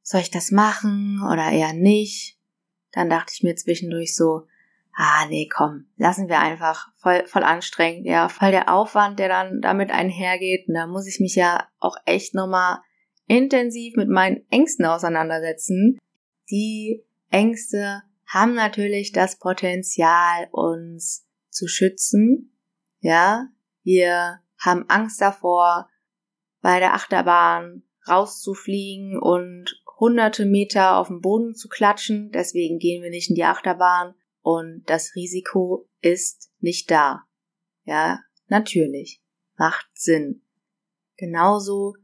soll 0.01 0.21
ich 0.21 0.31
das 0.31 0.51
machen 0.51 1.21
oder 1.21 1.51
eher 1.51 1.73
nicht? 1.73 2.37
Dann 2.91 3.09
dachte 3.09 3.33
ich 3.33 3.43
mir 3.43 3.55
zwischendurch 3.55 4.15
so, 4.15 4.47
ah 4.93 5.25
nee, 5.29 5.47
komm, 5.47 5.87
lassen 5.97 6.27
wir 6.27 6.39
einfach, 6.39 6.87
voll, 6.97 7.25
voll 7.27 7.43
anstrengend, 7.43 8.05
ja, 8.05 8.29
voll 8.29 8.51
der 8.51 8.73
Aufwand, 8.73 9.19
der 9.19 9.29
dann 9.29 9.61
damit 9.61 9.91
einhergeht. 9.91 10.67
Und 10.67 10.73
da 10.73 10.87
muss 10.87 11.07
ich 11.07 11.19
mich 11.19 11.35
ja 11.35 11.67
auch 11.79 11.97
echt 12.05 12.33
nochmal 12.33 12.79
intensiv 13.27 13.95
mit 13.95 14.09
meinen 14.09 14.45
Ängsten 14.49 14.85
auseinandersetzen. 14.85 15.99
Die 16.49 17.03
Ängste 17.29 18.01
haben 18.27 18.53
natürlich 18.53 19.11
das 19.11 19.39
Potenzial, 19.39 20.47
uns 20.51 21.25
zu 21.49 21.67
schützen. 21.67 22.57
Ja, 22.99 23.47
wir 23.83 24.41
haben 24.59 24.85
Angst 24.89 25.21
davor, 25.21 25.89
bei 26.61 26.79
der 26.79 26.93
Achterbahn 26.93 27.83
rauszufliegen 28.07 29.17
und 29.19 29.81
hunderte 29.99 30.45
Meter 30.45 30.97
auf 30.97 31.07
dem 31.07 31.21
Boden 31.21 31.55
zu 31.55 31.69
klatschen. 31.69 32.31
Deswegen 32.31 32.79
gehen 32.79 33.01
wir 33.01 33.09
nicht 33.09 33.29
in 33.29 33.35
die 33.35 33.43
Achterbahn 33.43 34.13
und 34.41 34.83
das 34.87 35.15
Risiko 35.15 35.89
ist 36.01 36.51
nicht 36.59 36.91
da. 36.91 37.23
Ja, 37.83 38.19
natürlich. 38.47 39.21
Macht 39.55 39.87
Sinn. 39.93 40.43
Genauso 41.15 41.95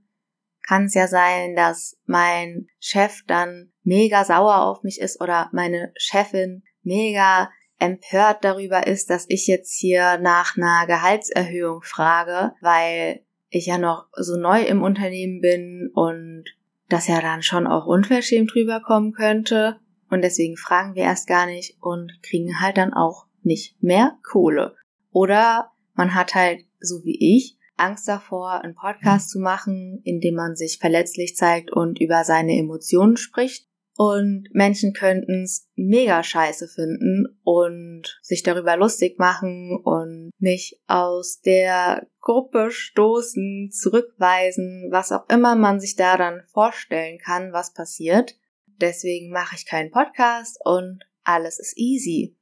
kann 0.65 0.85
es 0.85 0.93
ja 0.93 1.07
sein, 1.07 1.55
dass 1.55 1.99
mein 2.05 2.67
Chef 2.79 3.23
dann 3.27 3.72
mega 3.83 4.23
sauer 4.23 4.63
auf 4.63 4.83
mich 4.83 4.99
ist 4.99 5.21
oder 5.21 5.49
meine 5.51 5.91
Chefin 5.95 6.63
mega 6.83 7.49
empört 7.79 8.43
darüber 8.43 8.87
ist, 8.87 9.09
dass 9.09 9.25
ich 9.27 9.47
jetzt 9.47 9.77
hier 9.77 10.17
nach 10.17 10.55
einer 10.57 10.85
Gehaltserhöhung 10.87 11.81
frage, 11.81 12.53
weil 12.61 13.21
ich 13.49 13.67
ja 13.67 13.77
noch 13.77 14.07
so 14.13 14.37
neu 14.37 14.63
im 14.63 14.81
Unternehmen 14.81 15.41
bin 15.41 15.91
und 15.93 16.45
das 16.89 17.07
ja 17.07 17.21
dann 17.21 17.43
schon 17.43 17.67
auch 17.67 17.85
unverschämt 17.85 18.55
rüberkommen 18.55 19.13
könnte. 19.13 19.79
Und 20.09 20.21
deswegen 20.21 20.57
fragen 20.57 20.95
wir 20.95 21.03
erst 21.03 21.27
gar 21.27 21.45
nicht 21.45 21.77
und 21.81 22.19
kriegen 22.21 22.59
halt 22.59 22.77
dann 22.77 22.93
auch 22.93 23.25
nicht 23.41 23.81
mehr 23.81 24.17
Kohle. 24.23 24.75
Oder 25.11 25.71
man 25.93 26.13
hat 26.13 26.35
halt, 26.35 26.65
so 26.79 27.03
wie 27.03 27.37
ich, 27.37 27.57
Angst 27.77 28.07
davor, 28.07 28.61
einen 28.61 28.75
Podcast 28.75 29.29
zu 29.29 29.39
machen, 29.39 30.01
in 30.03 30.21
dem 30.21 30.35
man 30.35 30.55
sich 30.55 30.77
verletzlich 30.79 31.35
zeigt 31.35 31.71
und 31.71 31.99
über 31.99 32.23
seine 32.23 32.57
Emotionen 32.57 33.17
spricht. 33.17 33.67
Und 33.95 34.47
Menschen 34.53 34.93
könnten 34.93 35.43
es 35.43 35.69
mega 35.75 36.23
scheiße 36.23 36.67
finden 36.67 37.39
und 37.43 38.19
sich 38.23 38.41
darüber 38.41 38.75
lustig 38.75 39.19
machen 39.19 39.79
und 39.83 40.31
mich 40.39 40.81
aus 40.87 41.41
der 41.41 42.07
Gruppe 42.19 42.71
stoßen, 42.71 43.69
zurückweisen, 43.71 44.87
was 44.89 45.11
auch 45.11 45.29
immer 45.29 45.55
man 45.55 45.79
sich 45.79 45.95
da 45.95 46.17
dann 46.17 46.41
vorstellen 46.51 47.19
kann, 47.19 47.53
was 47.53 47.73
passiert. 47.73 48.35
Deswegen 48.65 49.31
mache 49.31 49.55
ich 49.55 49.67
keinen 49.67 49.91
Podcast 49.91 50.57
und 50.63 51.03
alles 51.23 51.59
ist 51.59 51.77
easy. 51.77 52.35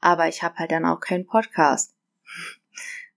Aber 0.00 0.28
ich 0.28 0.42
habe 0.42 0.56
halt 0.56 0.72
dann 0.72 0.84
auch 0.84 1.00
keinen 1.00 1.26
Podcast. 1.26 1.94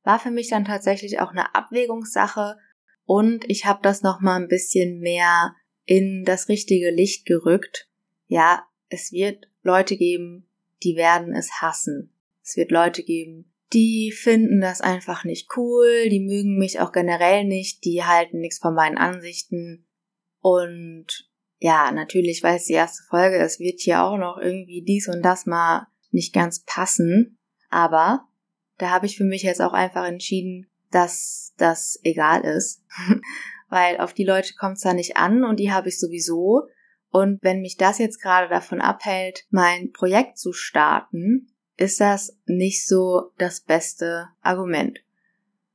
War 0.03 0.19
für 0.19 0.31
mich 0.31 0.49
dann 0.49 0.65
tatsächlich 0.65 1.19
auch 1.19 1.31
eine 1.31 1.55
Abwägungssache 1.55 2.57
und 3.05 3.49
ich 3.49 3.65
habe 3.65 3.79
das 3.81 4.03
noch 4.03 4.21
mal 4.21 4.35
ein 4.35 4.47
bisschen 4.47 4.99
mehr 4.99 5.55
in 5.85 6.23
das 6.25 6.49
richtige 6.49 6.91
Licht 6.91 7.25
gerückt. 7.25 7.89
Ja, 8.27 8.65
es 8.89 9.11
wird 9.11 9.47
Leute 9.63 9.97
geben, 9.97 10.47
die 10.83 10.95
werden 10.95 11.33
es 11.35 11.61
hassen. 11.61 12.13
Es 12.43 12.57
wird 12.57 12.71
Leute 12.71 13.03
geben, 13.03 13.51
die 13.73 14.11
finden 14.11 14.59
das 14.59 14.81
einfach 14.81 15.23
nicht 15.23 15.55
cool, 15.55 16.09
die 16.09 16.19
mögen 16.19 16.57
mich 16.57 16.79
auch 16.79 16.91
generell 16.91 17.45
nicht, 17.45 17.85
die 17.85 18.03
halten 18.03 18.39
nichts 18.39 18.59
von 18.59 18.73
meinen 18.73 18.97
Ansichten. 18.97 19.85
Und 20.39 21.29
ja, 21.59 21.91
natürlich, 21.91 22.43
weil 22.43 22.57
es 22.57 22.65
die 22.65 22.73
erste 22.73 23.03
Folge 23.03 23.37
ist, 23.37 23.59
wird 23.59 23.79
hier 23.79 24.03
auch 24.03 24.17
noch 24.17 24.37
irgendwie 24.37 24.81
dies 24.81 25.07
und 25.07 25.21
das 25.21 25.45
mal 25.45 25.87
nicht 26.09 26.33
ganz 26.33 26.63
passen. 26.65 27.37
Aber 27.69 28.27
da 28.77 28.89
habe 28.89 29.05
ich 29.05 29.15
für 29.15 29.23
mich 29.23 29.43
jetzt 29.43 29.61
auch 29.61 29.73
einfach 29.73 30.05
entschieden, 30.05 30.67
dass 30.89 31.53
das 31.57 31.99
egal 32.03 32.43
ist. 32.43 32.83
weil 33.71 33.99
auf 34.01 34.13
die 34.13 34.25
Leute 34.25 34.53
kommt 34.53 34.75
es 34.75 34.83
da 34.83 34.93
nicht 34.93 35.15
an 35.15 35.45
und 35.45 35.59
die 35.59 35.71
habe 35.71 35.87
ich 35.87 35.97
sowieso. 35.97 36.67
Und 37.09 37.39
wenn 37.41 37.61
mich 37.61 37.77
das 37.77 37.99
jetzt 37.99 38.21
gerade 38.21 38.49
davon 38.49 38.81
abhält, 38.81 39.45
mein 39.49 39.91
Projekt 39.93 40.37
zu 40.37 40.51
starten, 40.51 41.47
ist 41.77 42.01
das 42.01 42.37
nicht 42.45 42.85
so 42.85 43.31
das 43.37 43.61
beste 43.61 44.27
Argument. 44.41 44.99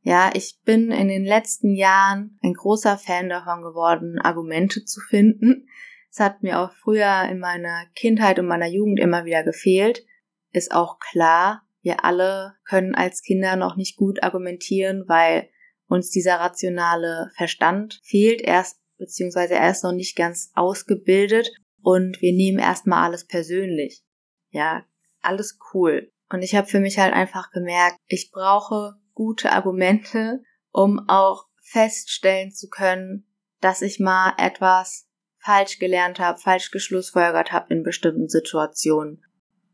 Ja, 0.03 0.31
ich 0.35 0.61
bin 0.65 0.93
in 0.93 1.09
den 1.09 1.25
letzten 1.25 1.75
Jahren 1.75 2.39
ein 2.43 2.53
großer 2.53 2.99
Fan 2.99 3.31
davon 3.31 3.63
geworden, 3.63 4.21
Argumente 4.21 4.85
zu 4.85 5.01
finden. 5.01 5.67
Es 6.11 6.21
hat 6.21 6.43
mir 6.43 6.61
auch 6.61 6.73
früher 6.73 7.27
in 7.31 7.39
meiner 7.39 7.87
Kindheit 7.95 8.39
und 8.39 8.47
meiner 8.47 8.69
Jugend 8.69 9.01
immer 9.01 9.25
wieder 9.25 9.43
gefehlt. 9.43 10.05
Ist 10.53 10.71
auch 10.71 10.99
klar, 10.99 11.63
wir 11.81 12.05
alle 12.05 12.57
können 12.65 12.95
als 12.95 13.23
Kinder 13.23 13.57
noch 13.57 13.77
nicht 13.77 13.97
gut 13.97 14.23
argumentieren, 14.23 15.05
weil 15.07 15.49
uns 15.89 16.11
dieser 16.11 16.37
rationale 16.37 17.31
Verstand 17.37 18.01
fehlt 18.03 18.41
erst, 18.41 18.79
beziehungsweise 18.99 19.55
er 19.55 19.71
ist 19.71 19.85
noch 19.85 19.93
nicht 19.93 20.17
ganz 20.17 20.51
ausgebildet 20.55 21.51
und 21.83 22.21
wir 22.21 22.33
nehmen 22.33 22.59
erstmal 22.59 23.05
alles 23.05 23.27
persönlich. 23.27 24.03
Ja, 24.51 24.85
alles 25.21 25.59
cool. 25.73 26.11
Und 26.31 26.43
ich 26.43 26.55
habe 26.55 26.67
für 26.67 26.81
mich 26.81 26.99
halt 26.99 27.15
einfach 27.15 27.51
gemerkt, 27.51 27.99
ich 28.07 28.31
brauche 28.33 28.95
gute 29.15 29.53
Argumente, 29.53 30.43
um 30.73 31.09
auch 31.09 31.47
feststellen 31.63 32.53
zu 32.53 32.69
können, 32.69 33.27
dass 33.61 33.83
ich 33.83 34.01
mal 34.01 34.35
etwas 34.39 35.09
falsch 35.39 35.79
gelernt 35.79 36.19
habe, 36.19 36.39
falsch 36.39 36.71
geschlussfolgert 36.71 37.53
habe 37.53 37.73
in 37.73 37.83
bestimmten 37.83 38.29
Situationen. 38.29 39.23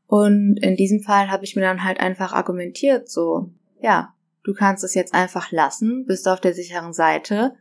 Und 0.07 0.59
in 0.63 0.77
diesem 0.77 1.01
Fall 1.01 1.31
habe 1.31 1.45
ich 1.45 1.57
mir 1.57 1.63
dann 1.63 1.85
halt 1.85 1.99
einfach 1.99 2.35
argumentiert, 2.35 3.09
so, 3.09 3.51
ja, 3.81 4.15
Du 4.45 4.55
kannst 4.55 4.85
es 4.85 4.95
jetzt 4.95 5.15
einfach 5.15 5.53
lassen, 5.53 6.05
bist 6.07 6.27
auf 6.29 6.41
der 6.41 6.55
sicheren 6.55 6.93
Seite. 6.93 7.55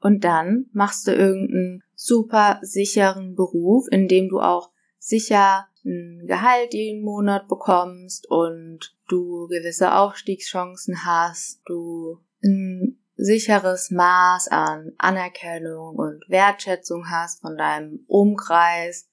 Und 0.00 0.24
dann 0.24 0.66
machst 0.72 1.06
du 1.06 1.12
irgendeinen 1.12 1.82
super 1.94 2.58
sicheren 2.62 3.34
Beruf, 3.34 3.86
in 3.90 4.08
dem 4.08 4.28
du 4.28 4.40
auch 4.40 4.70
sicher 4.98 5.66
ein 5.84 6.24
Gehalt 6.26 6.74
jeden 6.74 7.02
Monat 7.02 7.48
bekommst 7.48 8.28
und 8.30 8.96
du 9.08 9.46
gewisse 9.48 9.94
Aufstiegschancen 9.94 11.04
hast, 11.04 11.60
du 11.66 12.18
ein 12.42 12.98
sicheres 13.16 13.90
Maß 13.90 14.48
an 14.48 14.92
Anerkennung 14.98 15.96
und 15.96 16.24
Wertschätzung 16.28 17.10
hast 17.10 17.40
von 17.40 17.56
deinem 17.56 18.04
Umkreis 18.06 19.08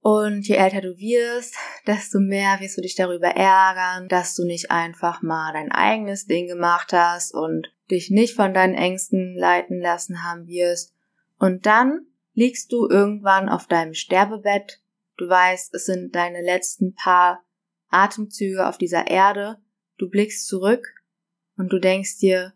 und 0.00 0.46
je 0.46 0.54
älter 0.54 0.80
du 0.80 0.96
wirst, 0.96 1.56
desto 1.86 2.20
mehr 2.20 2.60
wirst 2.60 2.78
du 2.78 2.82
dich 2.82 2.94
darüber 2.94 3.28
ärgern, 3.28 4.08
dass 4.08 4.34
du 4.34 4.44
nicht 4.44 4.70
einfach 4.70 5.22
mal 5.22 5.52
dein 5.52 5.72
eigenes 5.72 6.26
Ding 6.26 6.46
gemacht 6.46 6.92
hast 6.92 7.34
und 7.34 7.72
dich 7.90 8.10
nicht 8.10 8.34
von 8.34 8.54
deinen 8.54 8.74
Ängsten 8.74 9.36
leiten 9.36 9.80
lassen 9.80 10.22
haben 10.22 10.46
wirst. 10.46 10.94
Und 11.38 11.66
dann 11.66 12.06
liegst 12.32 12.72
du 12.72 12.88
irgendwann 12.88 13.48
auf 13.48 13.66
deinem 13.66 13.94
Sterbebett. 13.94 14.80
Du 15.16 15.28
weißt, 15.28 15.74
es 15.74 15.86
sind 15.86 16.14
deine 16.14 16.42
letzten 16.42 16.94
paar 16.94 17.44
Atemzüge 17.88 18.68
auf 18.68 18.78
dieser 18.78 19.08
Erde. 19.08 19.58
Du 19.96 20.08
blickst 20.08 20.46
zurück 20.46 20.86
und 21.56 21.72
du 21.72 21.80
denkst 21.80 22.18
dir, 22.18 22.54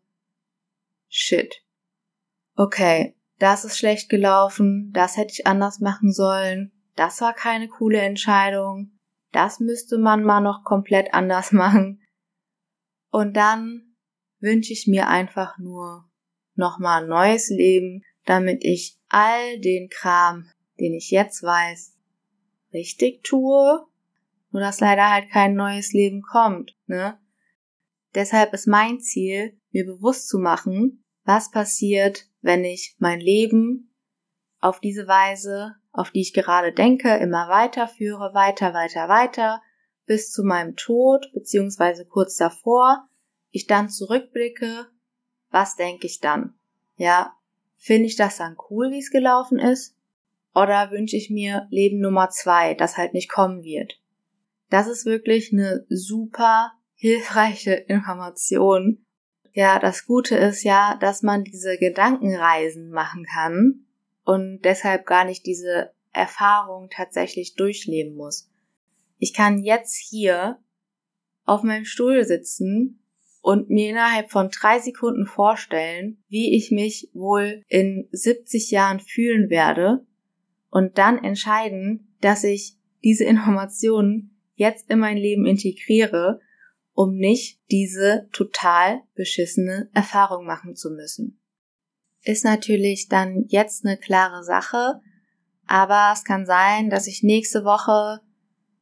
shit. 1.09 1.65
Okay, 2.55 3.17
das 3.39 3.65
ist 3.65 3.79
schlecht 3.79 4.09
gelaufen, 4.09 4.93
das 4.93 5.17
hätte 5.17 5.33
ich 5.33 5.47
anders 5.47 5.81
machen 5.81 6.13
sollen 6.13 6.71
das 6.97 7.21
war 7.21 7.33
keine 7.35 7.69
coole 7.69 8.01
Entscheidung, 8.01 8.99
das 9.33 9.61
müsste 9.61 9.99
man 9.99 10.25
mal 10.25 10.41
noch 10.41 10.65
komplett 10.65 11.15
anders 11.15 11.53
machen. 11.53 12.03
Und 13.11 13.37
dann 13.37 13.95
wünsche 14.41 14.73
ich 14.73 14.87
mir 14.87 15.09
einfach 15.09 15.59
nur 15.59 16.09
nochmal 16.55 17.03
ein 17.03 17.09
neues 17.09 17.49
Leben, 17.49 18.03
damit 18.25 18.65
ich 18.65 18.99
all 19.09 19.61
den 19.61 19.89
Kram, 19.89 20.51
den 20.79 20.95
ich 20.95 21.11
jetzt 21.11 21.43
weiß, 21.43 21.97
richtig 22.73 23.23
tue, 23.23 23.87
nur 24.51 24.61
dass 24.61 24.81
leider 24.81 25.11
halt 25.11 25.31
kein 25.31 25.55
neues 25.55 25.93
Leben 25.93 26.23
kommt, 26.23 26.77
ne? 26.87 27.19
Deshalb 28.15 28.53
ist 28.53 28.67
mein 28.67 29.01
Ziel, 29.01 29.59
mir 29.71 29.87
bewusst 29.87 30.29
zu 30.29 30.39
machen, 30.39 31.03
was 31.25 31.51
passiert, 31.51 32.29
wenn 32.43 32.65
ich 32.65 32.95
mein 32.99 33.21
Leben 33.21 33.92
auf 34.62 34.81
diese 34.81 35.07
Weise 35.07 35.77
auf 35.92 36.11
die 36.11 36.22
ich 36.22 36.33
gerade 36.33 36.72
denke, 36.72 37.14
immer 37.16 37.48
weiterführe, 37.48 38.33
weiter, 38.35 38.72
weiter, 38.75 39.09
weiter, 39.09 39.62
bis 40.07 40.33
zu 40.33 40.42
meinem 40.42 40.75
Tod, 40.75 41.31
beziehungsweise 41.33 42.07
kurz 42.07 42.37
davor, 42.37 43.09
ich 43.51 43.66
dann 43.66 43.90
zurückblicke, 43.90 44.87
was 45.51 45.77
denke 45.77 46.07
ich 46.07 46.20
dann? 46.20 46.55
Ja, 46.96 47.37
finde 47.77 48.07
ich 48.07 48.16
das 48.16 48.38
dann 48.38 48.57
cool, 48.70 48.90
wie 48.90 48.98
es 48.98 49.11
gelaufen 49.11 49.59
ist? 49.59 49.94
Oder 50.55 50.90
wünsche 50.90 51.16
ich 51.16 51.31
mir 51.31 51.66
Leben 51.70 52.01
Nummer 52.01 52.31
zwei, 52.31 52.75
das 52.75 52.96
halt 52.96 53.14
nicht 53.14 53.31
kommen 53.31 53.62
wird? 53.62 54.01
Das 54.70 54.87
ist 54.87 55.05
wirklich 55.05 55.53
eine 55.53 55.85
super 55.90 56.72
hilfreiche 56.94 57.72
Information. 57.88 59.05
Ja, 59.53 59.79
das 59.79 60.07
Gute 60.07 60.37
ist 60.37 60.62
ja, 60.62 60.96
dass 61.01 61.22
man 61.22 61.44
diese 61.44 61.77
Gedankenreisen 61.77 62.90
machen 62.90 63.27
kann 63.27 63.87
und 64.25 64.61
deshalb 64.63 65.07
gar 65.07 65.25
nicht 65.25 65.47
diese 65.47 65.93
Erfahrung 66.13 66.89
tatsächlich 66.91 67.55
durchleben 67.55 68.15
muss. 68.15 68.51
Ich 69.19 69.33
kann 69.33 69.59
jetzt 69.59 69.97
hier 69.97 70.59
auf 71.45 71.63
meinem 71.63 71.85
Stuhl 71.85 72.25
sitzen 72.25 73.01
und 73.41 73.71
mir 73.71 73.91
innerhalb 73.91 74.31
von 74.31 74.51
drei 74.51 74.79
Sekunden 74.79 75.27
vorstellen, 75.27 76.23
wie 76.29 76.57
ich 76.57 76.71
mich 76.71 77.11
wohl 77.13 77.65
in 77.69 78.09
70 78.13 78.71
Jahren 78.71 79.01
fühlen 79.01 79.51
werde 79.51 80.07
und 80.71 80.99
dann 80.99 81.23
entscheiden, 81.23 82.15
dass 82.21 82.45
ich 82.45 82.77
diese 83.03 83.25
Informationen 83.25 84.39
jetzt 84.55 84.91
in 84.91 85.01
mein 85.01 85.17
Leben 85.17 85.45
integriere, 85.45 86.41
um 86.93 87.17
nicht 87.17 87.61
diese 87.71 88.29
total 88.33 89.01
beschissene 89.15 89.91
Erfahrung 89.93 90.47
machen 90.47 90.77
zu 90.77 90.91
müssen 90.91 91.42
ist 92.25 92.45
natürlich 92.45 93.09
dann 93.09 93.45
jetzt 93.49 93.85
eine 93.85 93.97
klare 93.97 94.45
Sache, 94.45 95.01
aber 95.67 96.13
es 96.13 96.25
kann 96.25 96.47
sein, 96.47 96.91
dass 96.91 97.07
ich 97.07 97.23
nächste 97.23 97.65
Woche, 97.65 98.21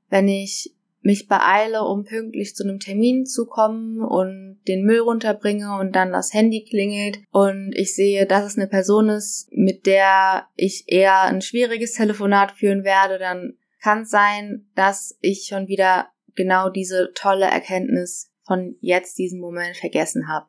wenn 0.08 0.28
ich 0.28 0.74
mich 1.02 1.28
beeile, 1.28 1.84
um 1.84 2.04
pünktlich 2.04 2.54
zu 2.54 2.62
einem 2.62 2.78
Termin 2.78 3.24
zu 3.24 3.46
kommen 3.46 4.02
und 4.02 4.60
den 4.68 4.84
Müll 4.84 4.98
runterbringe 4.98 5.78
und 5.78 5.96
dann 5.96 6.12
das 6.12 6.34
Handy 6.34 6.64
klingelt 6.68 7.20
und 7.30 7.72
ich 7.74 7.94
sehe, 7.94 8.26
dass 8.26 8.44
es 8.44 8.58
eine 8.58 8.68
Person 8.68 9.08
ist, 9.08 9.48
mit 9.50 9.86
der 9.86 10.46
ich 10.56 10.84
eher 10.88 11.22
ein 11.22 11.40
schwieriges 11.40 11.94
Telefonat 11.94 12.52
führen 12.52 12.84
werde, 12.84 13.18
dann 13.18 13.56
kann 13.80 14.02
es 14.02 14.10
sein, 14.10 14.66
dass 14.74 15.16
ich 15.20 15.46
schon 15.48 15.68
wieder 15.68 16.08
genau 16.34 16.68
diese 16.68 17.12
tolle 17.14 17.46
Erkenntnis 17.46 18.30
von 18.44 18.76
jetzt 18.80 19.18
diesem 19.18 19.40
Moment 19.40 19.76
vergessen 19.76 20.28
habe. 20.28 20.46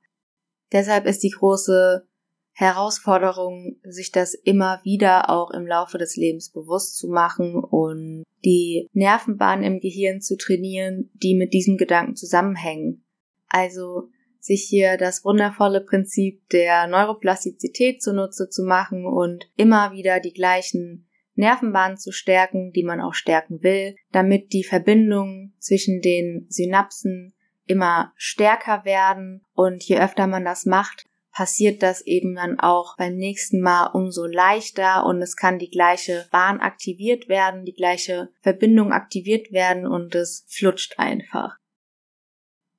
Deshalb 0.71 1.05
ist 1.05 1.23
die 1.23 1.29
große 1.29 2.07
Herausforderung, 2.53 3.77
sich 3.83 4.11
das 4.11 4.33
immer 4.33 4.81
wieder 4.83 5.29
auch 5.29 5.51
im 5.51 5.65
Laufe 5.65 5.97
des 5.97 6.15
Lebens 6.15 6.51
bewusst 6.51 6.97
zu 6.97 7.07
machen 7.07 7.55
und 7.55 8.23
die 8.43 8.87
Nervenbahnen 8.93 9.63
im 9.63 9.79
Gehirn 9.79 10.21
zu 10.21 10.37
trainieren, 10.37 11.09
die 11.13 11.35
mit 11.35 11.53
diesem 11.53 11.77
Gedanken 11.77 12.15
zusammenhängen. 12.15 13.03
Also 13.47 14.09
sich 14.39 14.63
hier 14.63 14.97
das 14.97 15.23
wundervolle 15.23 15.81
Prinzip 15.81 16.47
der 16.49 16.87
Neuroplastizität 16.87 18.01
zunutze 18.01 18.49
zu 18.49 18.63
machen 18.63 19.05
und 19.05 19.49
immer 19.55 19.91
wieder 19.91 20.19
die 20.19 20.33
gleichen 20.33 21.07
Nervenbahnen 21.35 21.97
zu 21.97 22.11
stärken, 22.11 22.71
die 22.71 22.83
man 22.83 23.01
auch 23.01 23.13
stärken 23.13 23.63
will, 23.63 23.95
damit 24.11 24.51
die 24.53 24.63
Verbindungen 24.63 25.53
zwischen 25.59 26.01
den 26.01 26.47
Synapsen 26.49 27.33
immer 27.65 28.11
stärker 28.15 28.83
werden 28.83 29.45
und 29.53 29.83
je 29.83 29.99
öfter 29.99 30.27
man 30.27 30.43
das 30.43 30.65
macht, 30.65 31.05
passiert 31.31 31.81
das 31.81 32.01
eben 32.01 32.35
dann 32.35 32.59
auch 32.59 32.97
beim 32.97 33.15
nächsten 33.15 33.61
Mal 33.61 33.87
umso 33.87 34.25
leichter 34.25 35.05
und 35.05 35.21
es 35.21 35.35
kann 35.35 35.59
die 35.59 35.69
gleiche 35.69 36.27
Bahn 36.31 36.59
aktiviert 36.59 37.29
werden, 37.29 37.65
die 37.65 37.73
gleiche 37.73 38.29
Verbindung 38.41 38.91
aktiviert 38.91 39.51
werden 39.51 39.87
und 39.87 40.13
es 40.15 40.45
flutscht 40.49 40.99
einfach. 40.99 41.57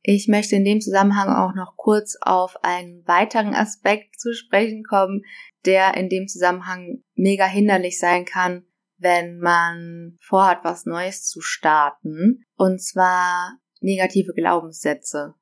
Ich 0.05 0.27
möchte 0.27 0.57
in 0.57 0.65
dem 0.65 0.81
Zusammenhang 0.81 1.29
auch 1.29 1.55
noch 1.55 1.77
kurz 1.77 2.17
auf 2.21 2.57
einen 2.65 3.07
weiteren 3.07 3.55
Aspekt 3.55 4.19
zu 4.19 4.35
sprechen 4.35 4.83
kommen, 4.83 5.23
der 5.65 5.97
in 5.97 6.09
dem 6.09 6.27
Zusammenhang 6.27 7.05
mega 7.15 7.47
hinderlich 7.47 8.01
sein 8.01 8.25
kann, 8.25 8.67
wenn 8.99 9.39
man 9.39 10.19
vorhat, 10.21 10.65
was 10.65 10.87
Neues 10.87 11.25
zu 11.25 11.41
starten. 11.41 12.45
Und 12.57 12.83
zwar 12.83 13.59
negative 13.81 14.33
Glaubenssätze. 14.35 15.35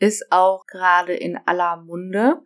Ist 0.00 0.26
auch 0.30 0.66
gerade 0.66 1.14
in 1.14 1.36
aller 1.36 1.76
Munde 1.76 2.42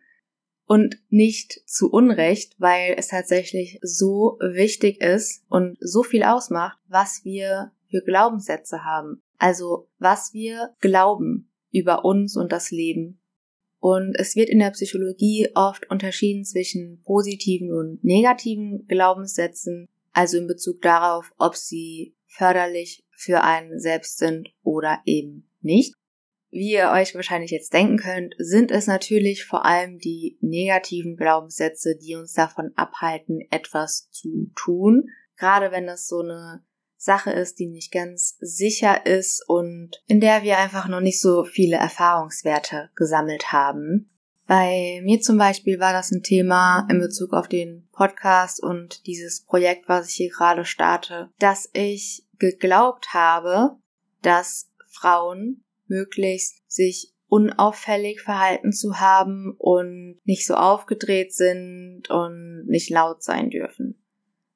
und 0.67 0.97
nicht 1.09 1.61
zu 1.67 1.91
Unrecht, 1.91 2.55
weil 2.59 2.95
es 2.97 3.09
tatsächlich 3.09 3.79
so 3.83 4.39
wichtig 4.41 5.01
ist 5.01 5.45
und 5.49 5.77
so 5.81 6.03
viel 6.03 6.23
ausmacht, 6.23 6.79
was 6.89 7.25
wir 7.25 7.73
für 7.91 8.03
Glaubenssätze 8.03 8.85
haben. 8.85 9.23
Also 9.39 9.89
was 9.99 10.33
wir 10.33 10.75
glauben 10.81 11.51
über 11.73 12.05
uns 12.05 12.37
und 12.37 12.53
das 12.53 12.71
Leben. 12.71 13.21
Und 13.81 14.15
es 14.17 14.37
wird 14.37 14.49
in 14.49 14.61
der 14.61 14.71
Psychologie 14.71 15.49
oft 15.55 15.91
unterschieden 15.91 16.45
zwischen 16.45 17.03
positiven 17.03 17.73
und 17.73 18.05
negativen 18.05 18.87
Glaubenssätzen, 18.87 19.89
also 20.13 20.39
in 20.39 20.47
Bezug 20.47 20.81
darauf, 20.83 21.33
ob 21.37 21.57
sie 21.57 22.15
förderlich 22.27 23.05
für 23.11 23.43
einen 23.43 23.81
selbst 23.81 24.19
sind 24.19 24.51
oder 24.63 25.01
eben 25.05 25.51
nicht. 25.61 25.95
Wie 26.53 26.73
ihr 26.73 26.91
euch 26.91 27.15
wahrscheinlich 27.15 27.51
jetzt 27.51 27.73
denken 27.73 27.97
könnt, 27.97 28.35
sind 28.37 28.71
es 28.71 28.87
natürlich 28.87 29.47
vor 29.47 29.65
allem 29.65 29.99
die 29.99 30.37
negativen 30.43 31.17
Glaubenssätze, 31.17 31.97
die 31.97 32.15
uns 32.15 32.35
davon 32.35 32.73
abhalten, 32.77 33.41
etwas 33.51 34.11
zu 34.11 34.51
tun. 34.55 35.09
Gerade 35.39 35.73
wenn 35.73 35.89
es 35.89 36.07
so 36.07 36.21
eine 36.21 36.63
Sache 36.99 37.31
ist, 37.31 37.59
die 37.59 37.69
nicht 37.69 37.91
ganz 37.91 38.37
sicher 38.39 39.07
ist 39.07 39.43
und 39.49 40.03
in 40.07 40.21
der 40.21 40.43
wir 40.43 40.59
einfach 40.59 40.89
noch 40.89 41.01
nicht 41.01 41.23
so 41.23 41.43
viele 41.45 41.77
Erfahrungswerte 41.77 42.91
gesammelt 42.95 43.51
haben. 43.51 44.11
Bei 44.47 45.01
mir 45.03 45.23
zum 45.23 45.39
Beispiel 45.39 45.81
war 45.81 45.95
das 45.95 46.13
ein 46.13 46.23
Thema 46.23 46.87
in 46.91 47.01
Bezug 47.01 47.33
auf 47.33 47.49
den 47.49 47.89
Podcast 47.93 48.63
und 48.63 49.07
dieses 49.07 49.43
Projekt, 49.47 49.89
was 49.89 50.11
ich 50.11 50.17
hier 50.17 50.31
gerade 50.31 50.67
starte, 50.67 51.31
dass 51.39 51.71
ich 51.73 52.27
geglaubt 52.39 53.15
habe, 53.15 53.79
dass 54.21 54.69
Frauen 54.91 55.62
möglichst 55.87 56.63
sich 56.71 57.13
unauffällig 57.27 58.21
verhalten 58.21 58.73
zu 58.73 59.01
haben 59.01 59.55
und 59.59 60.21
nicht 60.25 60.47
so 60.47 60.55
aufgedreht 60.55 61.33
sind 61.35 62.11
und 62.11 62.67
nicht 62.67 62.91
laut 62.91 63.23
sein 63.23 63.49
dürfen. 63.49 64.03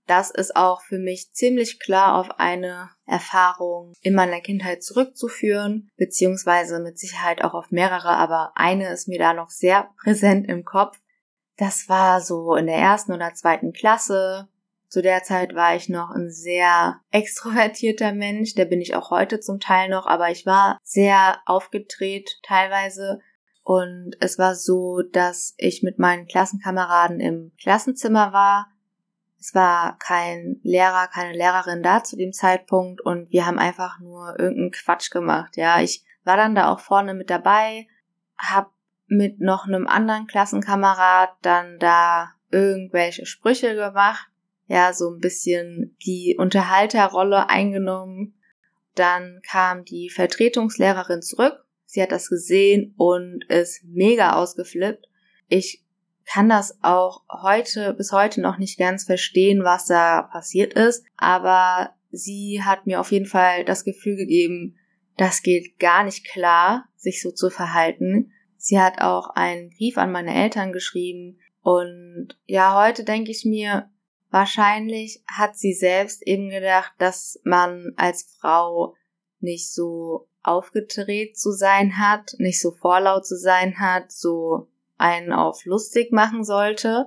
Das 0.07 0.31
ist 0.31 0.55
auch 0.55 0.83
für 0.83 0.99
mich 0.99 1.33
ziemlich 1.33 1.81
klar 1.81 2.17
auf 2.17 2.39
eine 2.39 2.91
Erfahrung 3.07 3.93
in 4.03 4.15
meiner 4.15 4.41
Kindheit 4.41 4.85
zurückzuführen, 4.85 5.91
beziehungsweise 5.97 6.81
mit 6.81 6.99
Sicherheit 6.99 7.43
auch 7.43 7.55
auf 7.55 7.71
mehrere, 7.71 8.11
aber 8.11 8.53
eine 8.55 8.93
ist 8.93 9.09
mir 9.09 9.19
da 9.19 9.33
noch 9.33 9.51
sehr 9.51 9.91
präsent 10.03 10.49
im 10.49 10.65
Kopf. 10.65 11.01
Das 11.57 11.89
war 11.89 12.21
so 12.21 12.55
in 12.55 12.67
der 12.67 12.77
ersten 12.77 13.13
oder 13.13 13.35
zweiten 13.35 13.73
Klasse. 13.73 14.49
Zu 14.89 15.03
der 15.03 15.25
Zeit 15.25 15.55
war 15.55 15.75
ich 15.75 15.89
noch 15.89 16.11
ein 16.11 16.31
sehr 16.31 17.01
extrovertierter 17.11 18.13
Mensch, 18.13 18.55
der 18.55 18.67
bin 18.67 18.81
ich 18.81 18.95
auch 18.95 19.11
heute 19.11 19.41
zum 19.41 19.59
Teil 19.59 19.89
noch, 19.89 20.07
aber 20.07 20.31
ich 20.31 20.47
war 20.47 20.79
sehr 20.83 21.41
aufgedreht 21.45 22.39
teilweise 22.43 23.21
und 23.65 24.13
es 24.21 24.39
war 24.39 24.55
so, 24.55 25.03
dass 25.03 25.55
ich 25.59 25.83
mit 25.83 25.99
meinen 25.99 26.27
Klassenkameraden 26.27 27.19
im 27.19 27.53
Klassenzimmer 27.61 28.33
war. 28.33 28.69
Es 29.41 29.57
war 29.57 29.99
kein 29.99 30.61
Lehrer, 30.63 31.09
keine 31.09 31.37
Lehrerin 31.37 31.83
da 31.83 32.05
zu 32.05 32.17
dem 32.17 32.33
Zeitpunkt 32.33 33.01
und 33.01 33.31
wir 33.33 33.45
haben 33.45 33.59
einfach 33.59 33.99
nur 33.99 34.39
irgendeinen 34.39 34.71
Quatsch 34.71 35.11
gemacht. 35.11 35.57
Ja, 35.57 35.81
ich 35.81 36.05
war 36.23 36.37
dann 36.37 36.55
da 36.55 36.73
auch 36.73 36.81
vorne 36.81 37.13
mit 37.15 37.29
dabei, 37.29 37.89
hab 38.39 38.71
mit 39.09 39.41
noch 39.41 39.67
einem 39.67 39.89
anderen 39.89 40.29
Klassenkamerad 40.29 41.31
dann 41.43 41.81
da 41.81 42.31
irgendwelche 42.51 43.27
Sprüche 43.27 43.75
gemacht 43.75 44.31
ja 44.67 44.93
so 44.93 45.11
ein 45.11 45.21
bisschen 45.21 45.97
die 46.05 46.37
Unterhalterrolle 46.39 47.49
eingenommen. 47.49 48.35
Dann 48.95 49.41
kam 49.49 49.85
die 49.85 50.11
Vertretungslehrerin 50.11 51.23
zurück. 51.23 51.65
Sie 51.85 52.03
hat 52.03 52.13
das 52.13 52.29
gesehen 52.29 52.95
und 52.97 53.45
ist 53.49 53.85
mega 53.85 54.35
ausgeflippt. 54.35 55.07
Ich 55.49 55.85
kann 56.27 56.49
das 56.49 56.79
auch 56.83 57.23
heute 57.31 57.95
bis 57.95 58.11
heute 58.11 58.41
noch 58.41 58.59
nicht 58.59 58.79
ganz 58.79 59.05
verstehen, 59.05 59.63
was 59.63 59.87
da 59.87 60.23
passiert 60.23 60.75
ist, 60.75 61.05
aber 61.17 61.95
sie 62.11 62.63
hat 62.65 62.87
mir 62.87 63.01
auf 63.01 63.13
jeden 63.13 63.27
Fall 63.27 63.65
das 63.65 63.85
Gefühl 63.85 64.17
gegeben, 64.17 64.77
das 65.17 65.43
geht 65.43 65.79
gar 65.79 66.05
nicht 66.05 66.27
klar, 66.27 66.89
sich 66.97 67.23
so 67.23 67.31
zu 67.31 67.49
verhalten. 67.49 68.33
Sie 68.57 68.81
hat 68.81 69.01
auch 69.01 69.31
einen 69.31 69.71
Brief 69.71 69.97
an 69.97 70.13
meine 70.13 70.35
Eltern 70.35 70.73
geschrieben 70.73 71.39
und 71.63 72.37
ja, 72.47 72.81
heute 72.85 73.05
denke 73.05 73.31
ich 73.31 73.45
mir, 73.45 73.89
Wahrscheinlich 74.39 75.23
hat 75.27 75.57
sie 75.57 75.73
selbst 75.73 76.21
eben 76.27 76.51
gedacht, 76.51 76.93
dass 76.99 77.41
man 77.45 77.95
als 77.97 78.37
Frau 78.39 78.95
nicht 79.41 79.73
so 79.73 80.29
aufgedreht 80.43 81.39
zu 81.39 81.53
sein 81.53 81.97
hat, 81.97 82.35
nicht 82.37 82.61
so 82.61 82.71
vorlaut 82.71 83.25
zu 83.25 83.39
sein 83.39 83.79
hat, 83.79 84.13
so 84.13 84.69
einen 84.99 85.33
auf 85.33 85.65
lustig 85.65 86.13
machen 86.13 86.45
sollte. 86.45 87.07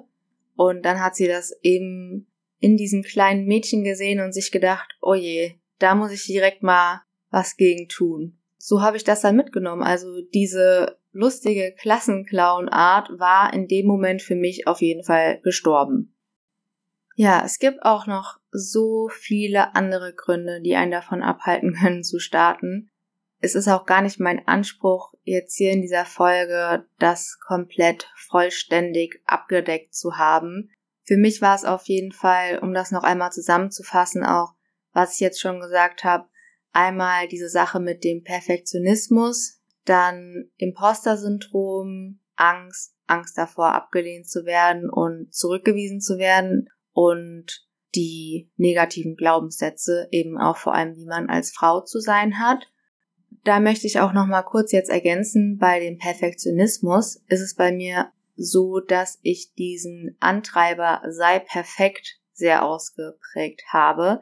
Und 0.55 0.83
dann 0.85 1.01
hat 1.01 1.15
sie 1.15 1.27
das 1.27 1.55
eben 1.61 2.25
in 2.57 2.77
diesem 2.77 3.03
kleinen 3.03 3.45
Mädchen 3.45 3.83
gesehen 3.83 4.21
und 4.21 4.33
sich 4.33 4.51
gedacht, 4.51 4.97
oh 4.99 5.13
je, 5.13 5.59
da 5.77 5.93
muss 5.93 6.11
ich 6.11 6.25
direkt 6.25 6.63
mal 6.63 7.03
was 7.29 7.57
gegen 7.57 7.89
tun. 7.89 8.39
So 8.57 8.81
habe 8.81 8.97
ich 8.97 9.03
das 9.03 9.21
dann 9.21 9.35
mitgenommen. 9.35 9.83
Also 9.83 10.23
diese 10.33 10.97
lustige 11.11 11.75
Klassenclown-Art 11.79 13.19
war 13.19 13.53
in 13.53 13.67
dem 13.67 13.85
Moment 13.85 14.23
für 14.23 14.35
mich 14.35 14.65
auf 14.65 14.81
jeden 14.81 15.03
Fall 15.03 15.39
gestorben. 15.41 16.15
Ja, 17.21 17.43
es 17.43 17.60
gibt 17.60 17.84
auch 17.84 18.08
noch 18.08 18.39
so 18.49 19.10
viele 19.10 19.75
andere 19.75 20.13
Gründe, 20.13 20.62
die 20.62 20.77
einen 20.77 20.91
davon 20.91 21.21
abhalten 21.21 21.73
können 21.82 22.01
zu 22.01 22.17
starten. 22.17 22.89
Es 23.41 23.55
ist 23.55 23.67
auch 23.67 23.86
gar 23.86 24.01
nicht 24.01 24.21
mein 24.21 24.47
Anspruch, 24.47 25.13
jetzt 25.23 25.58
hier 25.58 25.73
in 25.73 25.82
dieser 25.82 26.05
Folge 26.05 26.86
das 26.97 27.38
komplett 27.45 28.10
vollständig 28.15 29.21
abgedeckt 29.25 29.93
zu 29.93 30.17
haben. 30.17 30.71
Für 31.03 31.17
mich 31.17 31.41
war 31.41 31.55
es 31.55 31.65
auf 31.65 31.89
jeden 31.89 32.13
Fall, 32.13 32.60
um 32.60 32.73
das 32.73 32.91
noch 32.91 33.03
einmal 33.03 33.34
zusammenzufassen, 33.34 34.23
auch 34.23 34.53
was 34.93 35.15
ich 35.15 35.19
jetzt 35.19 35.41
schon 35.41 35.60
gesagt 35.60 36.05
habe, 36.05 36.29
einmal 36.71 37.27
diese 37.27 37.49
Sache 37.49 37.82
mit 37.82 38.05
dem 38.05 38.23
Perfektionismus, 38.23 39.60
dann 39.84 40.51
Imposter-Syndrom, 40.55 42.21
Angst, 42.38 42.95
Angst 43.08 43.38
davor, 43.38 43.73
abgelehnt 43.73 44.29
zu 44.29 44.45
werden 44.45 44.89
und 44.89 45.34
zurückgewiesen 45.34 45.99
zu 45.99 46.17
werden 46.17 46.69
und 46.99 47.65
die 47.95 48.51
negativen 48.57 49.15
Glaubenssätze, 49.15 50.09
eben 50.12 50.38
auch 50.38 50.57
vor 50.57 50.75
allem, 50.75 50.97
wie 50.97 51.05
man 51.05 51.29
als 51.29 51.49
Frau 51.49 51.79
zu 51.79 52.01
sein 52.01 52.39
hat. 52.39 52.67
Da 53.45 53.62
möchte 53.62 53.88
ich 53.88 54.01
auch 54.01 54.12
noch 54.12 54.25
mal 54.27 54.43
kurz 54.43 54.73
jetzt 54.73 54.89
ergänzen, 54.89 55.57
bei 55.57 55.79
dem 55.79 55.97
Perfektionismus 55.97 57.23
ist 57.29 57.39
es 57.39 57.55
bei 57.55 57.71
mir 57.71 58.12
so, 58.35 58.81
dass 58.81 59.17
ich 59.21 59.53
diesen 59.53 60.17
Antreiber 60.19 61.01
sei 61.07 61.39
perfekt 61.39 62.19
sehr 62.33 62.65
ausgeprägt 62.65 63.63
habe. 63.69 64.19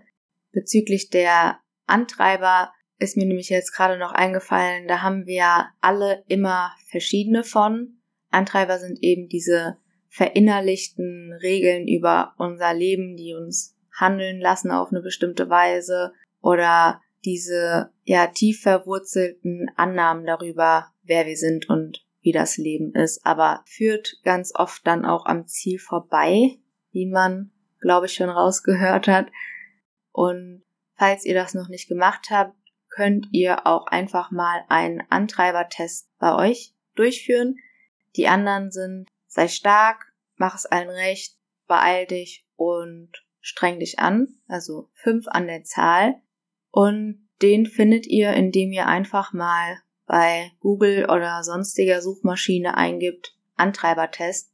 Bezüglich 0.52 1.10
der 1.10 1.58
Antreiber 1.88 2.72
ist 3.00 3.18
mir 3.18 3.26
nämlich 3.26 3.50
jetzt 3.50 3.74
gerade 3.74 3.98
noch 3.98 4.12
eingefallen, 4.12 4.88
da 4.88 5.02
haben 5.02 5.26
wir 5.26 5.66
alle 5.82 6.24
immer 6.28 6.76
verschiedene 6.92 7.44
von. 7.44 7.98
Antreiber 8.30 8.78
sind 8.78 9.00
eben 9.02 9.30
diese 9.30 9.78
verinnerlichten 10.18 11.32
Regeln 11.44 11.88
über 11.88 12.34
unser 12.38 12.74
Leben, 12.74 13.16
die 13.16 13.36
uns 13.36 13.78
handeln 13.96 14.40
lassen 14.40 14.72
auf 14.72 14.90
eine 14.90 15.02
bestimmte 15.02 15.48
Weise 15.48 16.12
oder 16.42 17.02
diese 17.24 17.92
ja 18.04 18.26
tief 18.26 18.62
verwurzelten 18.62 19.70
Annahmen 19.76 20.26
darüber, 20.26 20.88
wer 21.04 21.28
wir 21.28 21.38
sind 21.38 21.70
und 21.70 22.04
wie 22.22 22.32
das 22.32 22.58
Leben 22.58 22.96
ist, 22.96 23.26
aber 23.28 23.64
führt 23.68 24.18
ganz 24.24 24.54
oft 24.56 24.86
dann 24.88 25.06
auch 25.06 25.28
am 25.28 25.46
Ziel 25.46 25.78
vorbei, 25.78 26.58
wie 26.92 27.06
man, 27.06 27.52
glaube 27.80 28.08
ich, 28.08 28.14
schon 28.14 28.30
rausgehört 28.30 29.08
hat. 29.08 29.28
Und 30.12 30.64
falls 30.96 31.26
ihr 31.26 31.36
das 31.36 31.54
noch 31.54 31.70
nicht 31.70 31.88
gemacht 31.88 32.32
habt, 32.32 32.56
könnt 32.90 33.28
ihr 33.32 33.68
auch 33.68 33.86
einfach 33.86 34.32
mal 34.32 34.66
einen 34.68 35.04
Antreibertest 35.12 36.10
bei 36.18 36.34
euch 36.34 36.74
durchführen. 36.96 37.58
Die 38.16 38.28
anderen 38.28 38.72
sind, 38.72 39.08
sei 39.28 39.48
stark, 39.48 40.07
mach 40.38 40.56
es 40.56 40.66
allen 40.66 40.90
recht, 40.90 41.36
beeil 41.68 42.08
dich 42.08 42.46
und 42.56 43.12
streng 43.42 43.80
dich 43.80 44.00
an, 44.00 44.28
also 44.48 44.90
fünf 44.94 45.28
an 45.28 45.48
der 45.48 45.64
Zahl. 45.64 46.16
Und 46.72 47.28
den 47.42 47.66
findet 47.66 48.08
ihr, 48.08 48.34
indem 48.34 48.72
ihr 48.72 48.88
einfach 48.88 49.34
mal 49.34 49.78
bei 50.06 50.52
Google 50.60 51.06
oder 51.06 51.44
sonstiger 51.44 52.02
Suchmaschine 52.02 52.78
eingibt, 52.78 53.36
Antreibertest, 53.56 54.52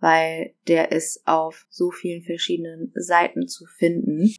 weil 0.00 0.54
der 0.68 0.92
ist 0.92 1.26
auf 1.26 1.66
so 1.70 1.90
vielen 1.90 2.22
verschiedenen 2.22 2.92
Seiten 2.94 3.48
zu 3.48 3.66
finden. 3.66 4.34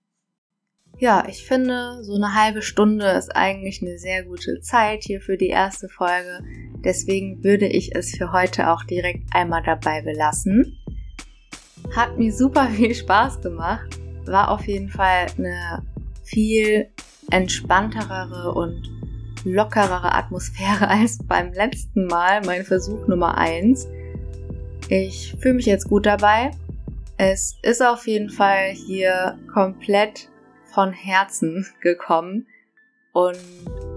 Ja, 1.00 1.26
ich 1.28 1.44
finde, 1.46 2.04
so 2.04 2.14
eine 2.14 2.36
halbe 2.36 2.62
Stunde 2.62 3.08
ist 3.12 3.36
eigentlich 3.36 3.82
eine 3.82 3.98
sehr 3.98 4.24
gute 4.24 4.62
Zeit 4.62 5.04
hier 5.04 5.22
für 5.22 5.38
die 5.38 5.48
erste 5.48 5.90
Folge. 5.90 6.40
Deswegen 6.84 7.44
würde 7.44 7.68
ich 7.68 7.96
es 7.96 8.16
für 8.16 8.32
heute 8.32 8.70
auch 8.70 8.84
direkt 8.84 9.24
einmal 9.34 9.64
dabei 9.64 10.02
belassen. 10.02 10.83
Hat 11.96 12.18
mir 12.18 12.34
super 12.34 12.68
viel 12.68 12.94
Spaß 12.94 13.42
gemacht. 13.42 14.00
War 14.26 14.50
auf 14.52 14.68
jeden 14.68 14.90
Fall 14.90 15.28
eine 15.38 15.84
viel 16.24 16.90
entspanntere 17.30 18.54
und 18.54 18.90
lockerere 19.44 20.14
Atmosphäre 20.14 20.88
als 20.90 21.20
beim 21.26 21.52
letzten 21.54 22.08
Mal, 22.08 22.42
mein 22.46 22.64
Versuch 22.64 23.08
Nummer 23.08 23.38
eins. 23.38 23.88
Ich 24.90 25.36
fühle 25.40 25.56
mich 25.56 25.66
jetzt 25.66 25.90
gut 25.90 26.06
dabei. 26.06 26.52
Es 27.18 27.58
ist 27.62 27.82
auf 27.86 28.08
jeden 28.08 28.30
Fall 28.30 28.72
hier 28.72 29.38
komplett 29.54 30.30
von 30.74 30.92
Herzen 30.92 31.66
gekommen 31.82 32.48
und 33.14 33.38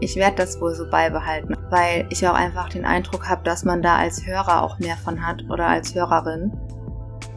ich 0.00 0.16
werde 0.16 0.36
das 0.36 0.60
wohl 0.60 0.74
so 0.74 0.88
beibehalten, 0.90 1.56
weil 1.70 2.06
ich 2.10 2.26
auch 2.28 2.34
einfach 2.34 2.68
den 2.68 2.84
Eindruck 2.84 3.28
habe, 3.28 3.42
dass 3.44 3.64
man 3.64 3.80
da 3.80 3.96
als 3.96 4.26
Hörer 4.26 4.62
auch 4.62 4.78
mehr 4.78 4.96
von 4.96 5.26
hat 5.26 5.44
oder 5.48 5.66
als 5.66 5.94
Hörerin. 5.94 6.52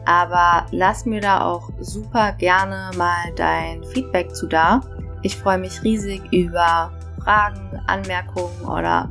Aber 0.04 0.66
lass 0.70 1.04
mir 1.04 1.20
da 1.20 1.44
auch 1.44 1.70
super 1.80 2.32
gerne 2.32 2.90
mal 2.96 3.32
dein 3.36 3.84
Feedback 3.84 4.34
zu 4.34 4.46
da. 4.46 4.80
Ich 5.22 5.36
freue 5.36 5.58
mich 5.58 5.82
riesig 5.82 6.22
über 6.32 6.90
Fragen, 7.22 7.80
Anmerkungen 7.86 8.64
oder 8.64 9.10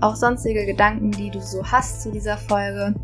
auch 0.00 0.14
sonstige 0.14 0.66
Gedanken, 0.66 1.10
die 1.10 1.30
du 1.30 1.40
so 1.40 1.64
hast 1.64 2.02
zu 2.02 2.10
dieser 2.10 2.36
Folge. 2.36 2.94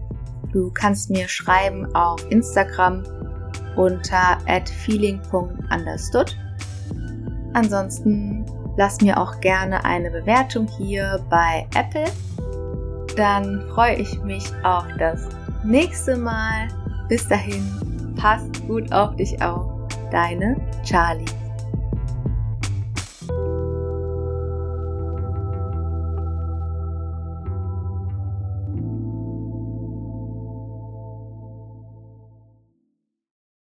Du 0.53 0.71
kannst 0.71 1.11
mir 1.11 1.27
schreiben 1.29 1.93
auf 1.95 2.31
Instagram 2.31 3.03
unter 3.77 4.39
feeling.understood. 4.85 6.37
Ansonsten 7.55 8.45
lass 8.77 9.01
mir 9.01 9.19
auch 9.19 9.41
gerne 9.41 9.85
eine 9.85 10.11
Bewertung 10.11 10.67
hier 10.67 11.25
bei 11.31 11.67
Apple. 11.75 12.05
Dann 13.17 13.67
freue 13.75 13.97
ich 13.97 14.21
mich 14.23 14.45
auf 14.63 14.85
das 14.99 15.29
nächste 15.65 16.17
Mal. 16.17 16.69
Bis 17.13 17.29
dahin, 17.29 17.63
passt 18.17 18.67
gut 18.67 18.91
auf 18.91 19.15
dich 19.17 19.43
auf. 19.43 19.67
Deine 20.11 20.57
Charlie. 20.83 21.27